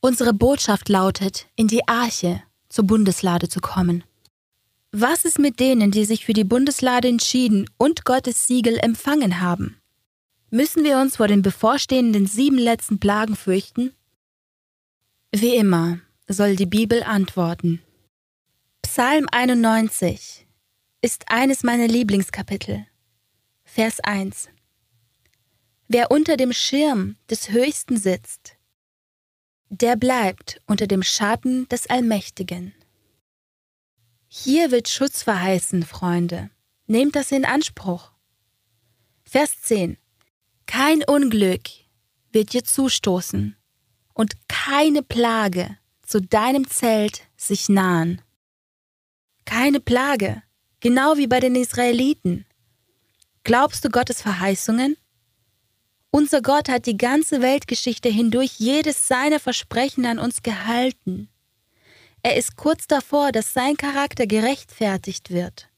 [0.00, 4.04] Unsere Botschaft lautet, in die Arche zur Bundeslade zu kommen.
[4.92, 9.80] Was ist mit denen, die sich für die Bundeslade entschieden und Gottes Siegel empfangen haben?
[10.50, 13.92] Müssen wir uns vor den bevorstehenden sieben letzten Plagen fürchten?
[15.32, 15.98] Wie immer
[16.28, 17.82] soll die Bibel antworten.
[18.96, 20.46] Psalm 91
[21.00, 22.86] ist eines meiner Lieblingskapitel.
[23.64, 24.50] Vers 1
[25.88, 28.56] Wer unter dem Schirm des Höchsten sitzt,
[29.68, 32.72] der bleibt unter dem Schatten des Allmächtigen.
[34.28, 36.50] Hier wird Schutz verheißen, Freunde.
[36.86, 38.12] Nehmt das in Anspruch.
[39.24, 39.98] Vers 10
[40.66, 41.68] Kein Unglück
[42.30, 43.56] wird dir zustoßen
[44.12, 48.22] und keine Plage zu deinem Zelt sich nahen
[49.44, 50.42] keine Plage,
[50.80, 52.46] genau wie bei den Israeliten.
[53.42, 54.96] Glaubst du Gottes Verheißungen?
[56.10, 61.28] Unser Gott hat die ganze Weltgeschichte hindurch jedes seiner Versprechen an uns gehalten.
[62.22, 65.68] Er ist kurz davor, dass sein Charakter gerechtfertigt wird.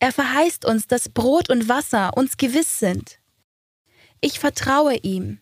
[0.00, 3.20] Er verheißt uns, dass Brot und Wasser uns gewiss sind.
[4.20, 5.40] Ich vertraue ihm.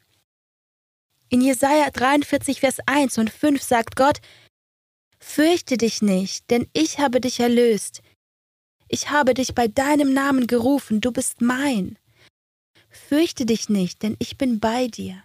[1.31, 4.21] In Jesaja 43, Vers 1 und 5 sagt Gott,
[5.21, 8.03] Fürchte dich nicht, denn ich habe dich erlöst.
[8.89, 11.99] Ich habe dich bei deinem Namen gerufen, du bist mein.
[12.89, 15.23] Fürchte dich nicht, denn ich bin bei dir.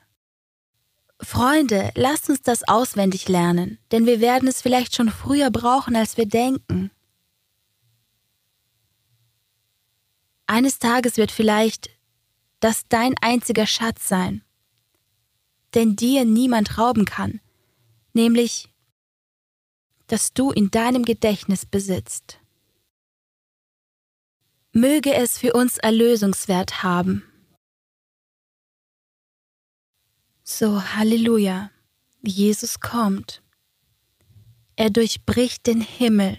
[1.21, 6.17] Freunde, lasst uns das auswendig lernen, denn wir werden es vielleicht schon früher brauchen, als
[6.17, 6.91] wir denken.
[10.45, 11.89] Eines Tages wird vielleicht
[12.59, 14.43] das dein einziger Schatz sein,
[15.73, 17.39] den dir niemand rauben kann,
[18.13, 18.69] nämlich
[20.07, 22.39] das du in deinem Gedächtnis besitzt.
[24.71, 27.23] Möge es für uns Erlösungswert haben.
[30.43, 31.71] So, Halleluja,
[32.21, 33.41] Jesus kommt.
[34.75, 36.37] Er durchbricht den Himmel.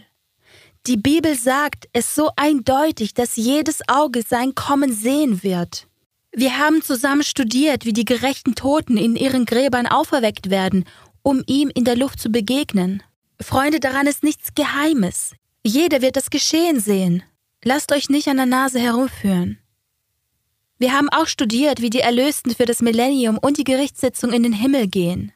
[0.86, 5.88] Die Bibel sagt es so eindeutig, dass jedes Auge sein Kommen sehen wird.
[6.30, 10.84] Wir haben zusammen studiert, wie die gerechten Toten in ihren Gräbern auferweckt werden,
[11.22, 13.02] um ihm in der Luft zu begegnen.
[13.40, 15.34] Freunde, daran ist nichts Geheimes.
[15.64, 17.22] Jeder wird das Geschehen sehen.
[17.62, 19.58] Lasst euch nicht an der Nase herumführen.
[20.78, 24.52] Wir haben auch studiert, wie die Erlösten für das Millennium und die Gerichtssitzung in den
[24.52, 25.32] Himmel gehen.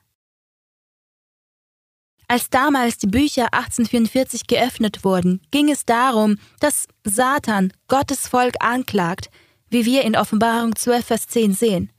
[2.29, 9.31] Als damals die Bücher 1844 geöffnet wurden, ging es darum, dass Satan Gottes Volk anklagt,
[9.69, 11.93] wie wir in Offenbarung 12, Vers 10 sehen.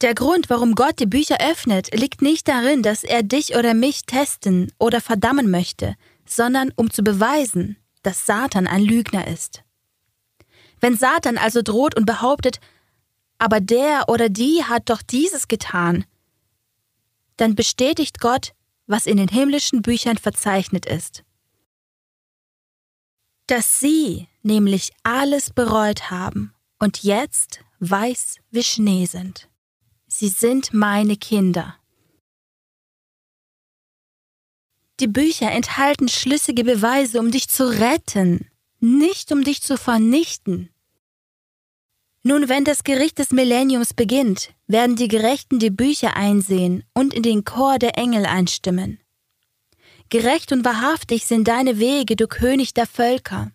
[0.00, 4.04] Der Grund, warum Gott die Bücher öffnet, liegt nicht darin, dass er dich oder mich
[4.06, 5.94] testen oder verdammen möchte,
[6.24, 9.62] sondern um zu beweisen, dass Satan ein Lügner ist.
[10.80, 12.60] Wenn Satan also droht und behauptet,
[13.38, 16.06] aber der oder die hat doch dieses getan,
[17.36, 18.54] dann bestätigt Gott,
[18.86, 21.24] was in den himmlischen Büchern verzeichnet ist.
[23.46, 29.49] Dass sie nämlich alles bereut haben und jetzt weiß wie Schnee sind.
[30.12, 31.76] Sie sind meine Kinder.
[34.98, 38.50] Die Bücher enthalten schlüssige Beweise, um dich zu retten,
[38.80, 40.68] nicht um dich zu vernichten.
[42.24, 47.22] Nun, wenn das Gericht des Millenniums beginnt, werden die Gerechten die Bücher einsehen und in
[47.22, 48.98] den Chor der Engel einstimmen.
[50.08, 53.52] Gerecht und wahrhaftig sind deine Wege, du König der Völker.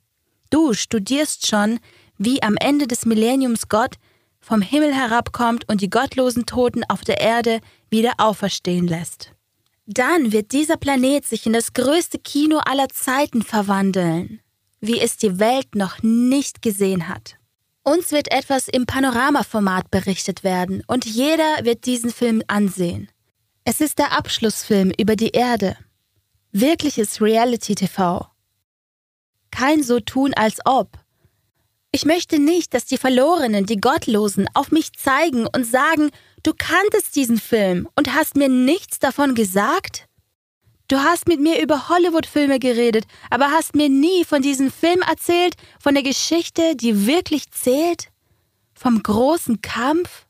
[0.52, 1.82] Du studierst schon,
[2.18, 3.98] wie am Ende des Millenniums Gott
[4.46, 9.32] vom Himmel herabkommt und die gottlosen Toten auf der Erde wieder auferstehen lässt.
[9.88, 14.42] Dann wird dieser Planet sich in das größte Kino aller Zeiten verwandeln,
[14.82, 17.38] wie es die Welt noch nicht gesehen hat.
[17.82, 23.10] Uns wird etwas im Panoramaformat berichtet werden und jeder wird diesen Film ansehen.
[23.64, 25.76] Es ist der Abschlussfilm über die Erde.
[26.52, 28.28] Wirkliches Reality TV.
[29.50, 31.00] Kein so tun als ob.
[31.96, 36.12] Ich möchte nicht, dass die Verlorenen, die Gottlosen, auf mich zeigen und sagen,
[36.44, 40.10] du kanntest diesen Film und hast mir nichts davon gesagt?
[40.90, 45.56] Du hast mit mir über Hollywood-Filme geredet, aber hast mir nie von diesem Film erzählt,
[45.80, 48.10] von der Geschichte, die wirklich zählt?
[48.74, 50.26] Vom großen Kampf?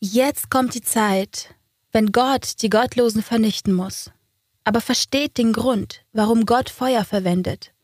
[0.00, 1.54] Jetzt kommt die Zeit,
[1.92, 4.10] wenn Gott die Gottlosen vernichten muss.
[4.64, 7.74] Aber versteht den Grund, warum Gott Feuer verwendet.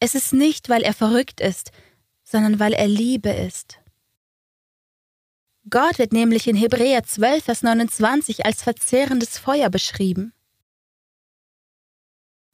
[0.00, 1.70] Es ist nicht, weil er verrückt ist,
[2.22, 3.78] sondern weil er Liebe ist.
[5.70, 10.34] Gott wird nämlich in Hebräer 12, Vers 29 als verzehrendes Feuer beschrieben.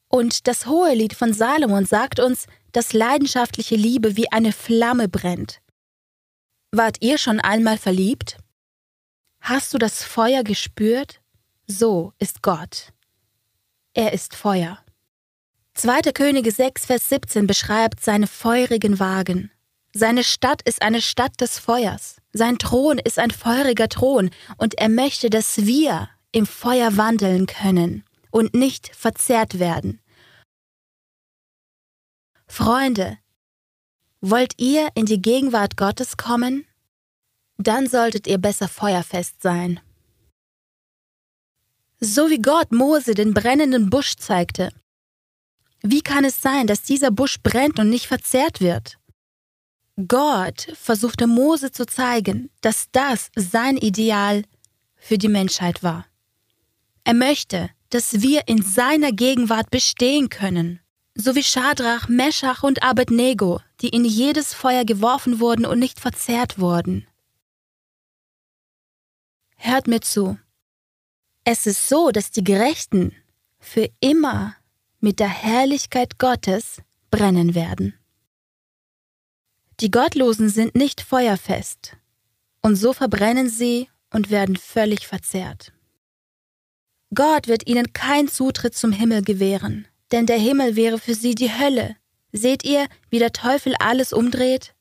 [0.09, 5.61] Und das hohe Lied von Salomon sagt uns, dass leidenschaftliche Liebe wie eine Flamme brennt.
[6.73, 8.37] Wart ihr schon einmal verliebt?
[9.41, 11.21] Hast du das Feuer gespürt?
[11.67, 12.93] So ist Gott.
[13.95, 14.79] Er ist Feuer.
[15.81, 16.13] 2.
[16.13, 19.51] Könige 6, Vers 17 beschreibt seine feurigen Wagen.
[19.95, 22.21] Seine Stadt ist eine Stadt des Feuers.
[22.35, 24.29] Sein Thron ist ein feuriger Thron
[24.59, 30.01] und er möchte, dass wir im Feuer wandeln können und nicht verzehrt werden.
[32.47, 33.17] Freunde,
[34.21, 36.67] wollt ihr in die Gegenwart Gottes kommen?
[37.57, 39.81] Dann solltet ihr besser feuerfest sein.
[42.01, 44.75] So wie Gott Mose den brennenden Busch zeigte.
[45.83, 48.99] Wie kann es sein, dass dieser Busch brennt und nicht verzehrt wird?
[50.09, 54.45] Gott versuchte Mose zu zeigen, dass das sein Ideal
[54.97, 56.07] für die Menschheit war.
[57.05, 60.81] Er möchte, dass wir in seiner Gegenwart bestehen können,
[61.15, 66.59] so wie Schadrach, Meschach und Abednego, die in jedes Feuer geworfen wurden und nicht verzehrt
[66.59, 67.07] wurden.
[69.57, 70.39] Hört mir zu.
[71.45, 73.15] Es ist so, dass die Gerechten
[73.59, 74.57] für immer
[75.01, 77.95] mit der Herrlichkeit Gottes brennen werden.
[79.81, 81.97] Die Gottlosen sind nicht feuerfest,
[82.61, 85.73] und so verbrennen sie und werden völlig verzehrt.
[87.15, 91.53] Gott wird ihnen keinen Zutritt zum Himmel gewähren, denn der Himmel wäre für sie die
[91.53, 91.97] Hölle.
[92.33, 94.75] Seht ihr, wie der Teufel alles umdreht?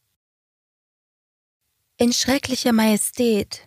[1.97, 3.61] In schrecklicher Majestät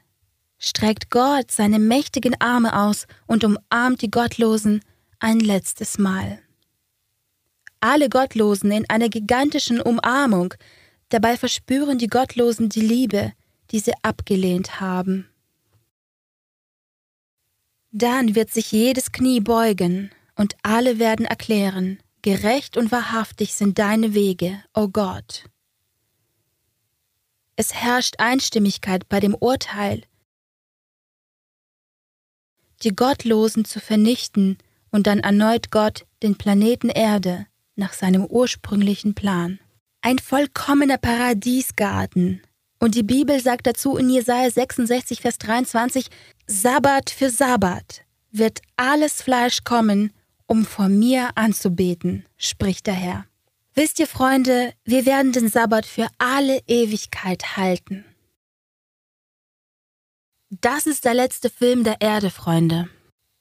[0.58, 4.82] streckt Gott seine mächtigen Arme aus und umarmt die Gottlosen
[5.18, 6.41] ein letztes Mal.
[7.82, 10.54] Alle Gottlosen in einer gigantischen Umarmung
[11.12, 13.34] Dabei verspüren die Gottlosen die Liebe,
[13.70, 15.28] die sie abgelehnt haben.
[17.90, 24.14] Dann wird sich jedes Knie beugen, und alle werden erklären, gerecht und wahrhaftig sind deine
[24.14, 25.44] Wege, o oh Gott.
[27.56, 30.00] Es herrscht Einstimmigkeit bei dem Urteil,
[32.84, 34.56] die Gottlosen zu vernichten
[34.90, 39.58] und dann erneut Gott den Planeten Erde nach seinem ursprünglichen Plan
[40.02, 42.42] ein vollkommener Paradiesgarten.
[42.78, 46.06] Und die Bibel sagt dazu in Jesaja 66, Vers 23,
[46.46, 50.12] Sabbat für Sabbat wird alles Fleisch kommen,
[50.46, 53.26] um vor mir anzubeten, spricht der Herr.
[53.74, 58.04] Wisst ihr, Freunde, wir werden den Sabbat für alle Ewigkeit halten.
[60.50, 62.90] Das ist der letzte Film der Erde, Freunde.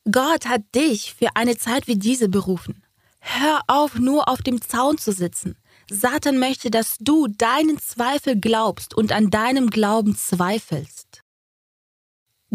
[0.09, 2.83] Gott hat dich für eine Zeit wie diese berufen.
[3.21, 5.55] Hör auf, nur auf dem Zaun zu sitzen.
[5.89, 11.21] Satan möchte, dass du deinen Zweifel glaubst und an deinem Glauben zweifelst.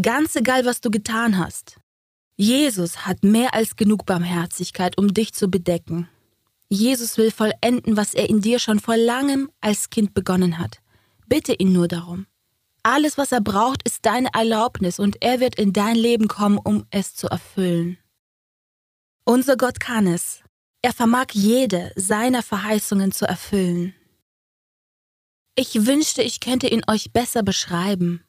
[0.01, 1.79] Ganz egal, was du getan hast.
[2.37, 6.09] Jesus hat mehr als genug Barmherzigkeit, um dich zu bedecken.
[6.69, 10.81] Jesus will vollenden, was er in dir schon vor langem als Kind begonnen hat.
[11.29, 12.27] Bitte ihn nur darum.
[12.83, 16.87] Alles, was er braucht, ist deine Erlaubnis und er wird in dein Leben kommen, um
[16.91, 17.99] es zu erfüllen.
[19.25, 20.43] Unser Gott kann es.
[20.87, 23.93] Er vermag jede seiner Verheißungen zu erfüllen.
[25.57, 28.23] Ich wünschte, ich könnte ihn euch besser beschreiben,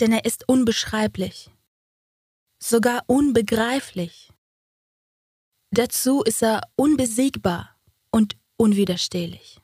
[0.00, 1.48] denn er ist unbeschreiblich,
[2.58, 4.30] sogar unbegreiflich.
[5.70, 7.74] Dazu ist er unbesiegbar
[8.10, 9.62] und unwiderstehlich.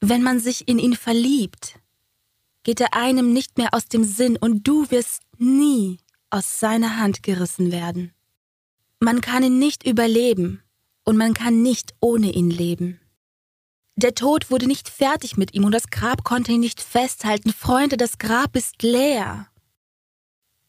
[0.00, 1.78] Wenn man sich in ihn verliebt,
[2.64, 6.00] geht er einem nicht mehr aus dem Sinn und du wirst nie
[6.30, 8.12] aus seiner Hand gerissen werden.
[8.98, 10.64] Man kann ihn nicht überleben
[11.10, 13.00] und man kann nicht ohne ihn leben.
[13.96, 17.52] Der Tod wurde nicht fertig mit ihm und das Grab konnte ihn nicht festhalten.
[17.52, 19.48] Freunde, das Grab ist leer.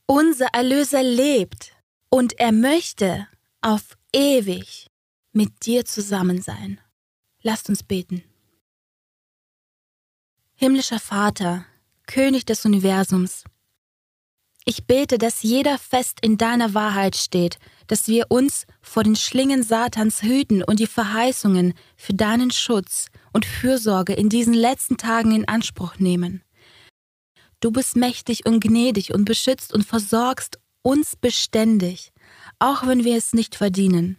[0.07, 1.73] Unser Erlöser lebt
[2.09, 3.27] und er möchte
[3.61, 4.87] auf ewig
[5.31, 6.81] mit dir zusammen sein.
[7.43, 8.23] Lasst uns beten.
[10.55, 11.65] Himmlischer Vater,
[12.07, 13.43] König des Universums,
[14.63, 17.57] ich bete, dass jeder fest in deiner Wahrheit steht,
[17.91, 23.45] dass wir uns vor den Schlingen Satans hüten und die Verheißungen für deinen Schutz und
[23.45, 26.41] Fürsorge in diesen letzten Tagen in Anspruch nehmen.
[27.59, 32.13] Du bist mächtig und gnädig und beschützt und versorgst uns beständig,
[32.59, 34.17] auch wenn wir es nicht verdienen.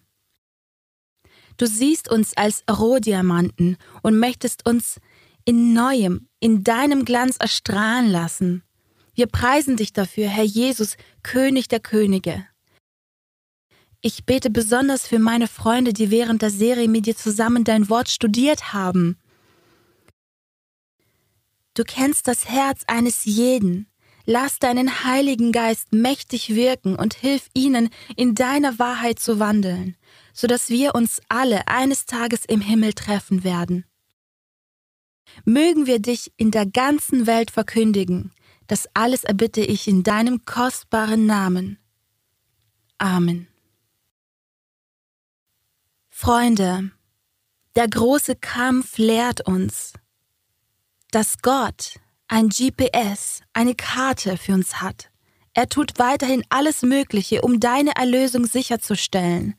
[1.57, 4.99] Du siehst uns als Rohdiamanten und möchtest uns
[5.47, 8.65] in neuem, in deinem Glanz erstrahlen lassen.
[9.15, 12.52] Wir preisen dich dafür, Herr Jesus, König der Könige.
[14.05, 18.09] Ich bete besonders für meine Freunde, die während der Serie mit dir zusammen dein Wort
[18.09, 19.17] studiert haben.
[21.75, 23.87] Du kennst das Herz eines jeden.
[24.27, 29.97] Lass deinen Heiligen Geist mächtig wirken und hilf ihnen, in deiner Wahrheit zu wandeln,
[30.33, 33.85] so dass wir uns alle eines Tages im Himmel treffen werden.
[35.45, 38.33] Mögen wir dich in der ganzen Welt verkündigen,
[38.67, 41.79] das alles erbitte ich in deinem kostbaren Namen.
[42.99, 43.52] Amen.
[46.25, 46.93] Freunde,
[47.75, 49.95] der große Kampf lehrt uns,
[51.11, 51.99] dass Gott
[52.29, 55.11] ein GPS, eine Karte für uns hat.
[55.53, 59.57] Er tut weiterhin alles Mögliche, um deine Erlösung sicherzustellen.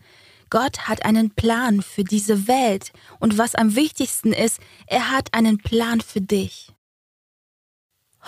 [0.49, 5.57] Gott hat einen Plan für diese Welt und was am wichtigsten ist, er hat einen
[5.57, 6.71] Plan für dich.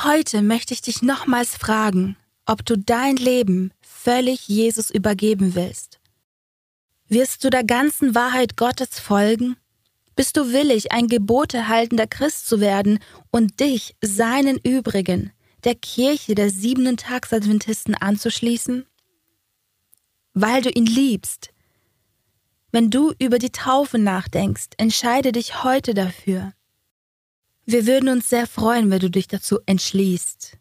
[0.04, 6.02] Heute möchte ich dich nochmals fragen, ob du dein Leben völlig Jesus übergeben willst.
[7.08, 9.58] Wirst du der ganzen Wahrheit Gottes folgen?
[10.16, 13.00] Bist du willig, ein gebotehaltender Christ zu werden
[13.32, 15.32] und dich seinen übrigen,
[15.66, 18.86] der Kirche der siebenten Tagsadventisten anzuschließen?
[20.34, 21.50] Weil du ihn liebst.
[22.72, 26.54] Wenn du über die Taufe nachdenkst, entscheide dich heute dafür.
[27.66, 30.58] Wir würden uns sehr freuen, wenn du dich dazu entschließt.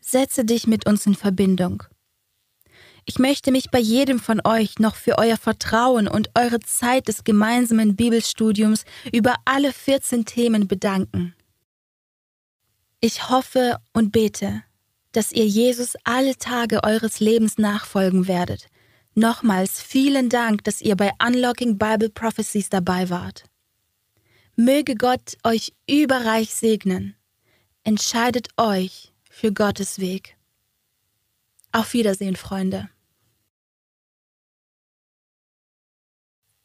[0.00, 1.82] Setze dich mit uns in Verbindung.
[3.06, 7.24] Ich möchte mich bei jedem von euch noch für euer Vertrauen und eure Zeit des
[7.24, 11.34] gemeinsamen Bibelstudiums über alle 14 Themen bedanken.
[13.00, 14.62] Ich hoffe und bete,
[15.12, 18.68] dass ihr Jesus alle Tage eures Lebens nachfolgen werdet.
[19.14, 23.44] Nochmals vielen Dank, dass ihr bei Unlocking Bible Prophecies dabei wart.
[24.56, 27.14] Möge Gott euch überreich segnen.
[27.82, 30.36] Entscheidet euch für Gottes Weg.
[31.70, 32.88] Auf Wiedersehen, Freunde.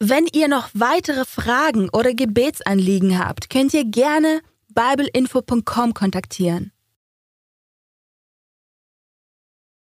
[0.02, 6.72] Wenn ihr noch weitere Fragen oder Gebetsanliegen habt, könnt ihr gerne bibleinfo.com kontaktieren.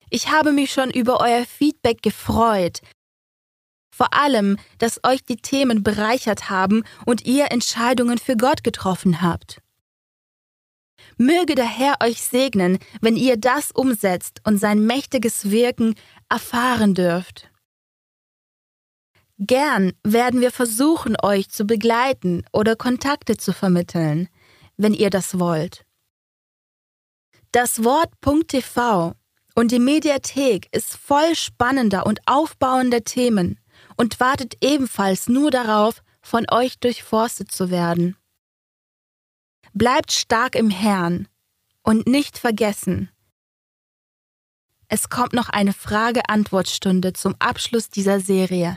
[0.09, 2.81] Ich habe mich schon über euer Feedback gefreut.
[3.95, 9.61] Vor allem, dass euch die Themen bereichert haben und ihr Entscheidungen für Gott getroffen habt.
[11.17, 15.95] Möge der Herr euch segnen, wenn ihr das umsetzt und sein mächtiges Wirken
[16.27, 17.52] erfahren dürft.
[19.45, 24.29] Gern werden wir versuchen, euch zu begleiten oder Kontakte zu vermitteln,
[24.77, 25.85] wenn ihr das wollt.
[27.51, 28.09] Das Wort
[28.47, 29.13] .tv
[29.53, 33.59] und die Mediathek ist voll spannender und aufbauender Themen
[33.97, 38.15] und wartet ebenfalls nur darauf, von euch durchforstet zu werden.
[39.73, 41.27] Bleibt stark im Herrn
[41.83, 43.09] und nicht vergessen,
[44.95, 48.71] es kommt noch eine Frage-Antwort-Stunde zum Abschluss dieser Serie.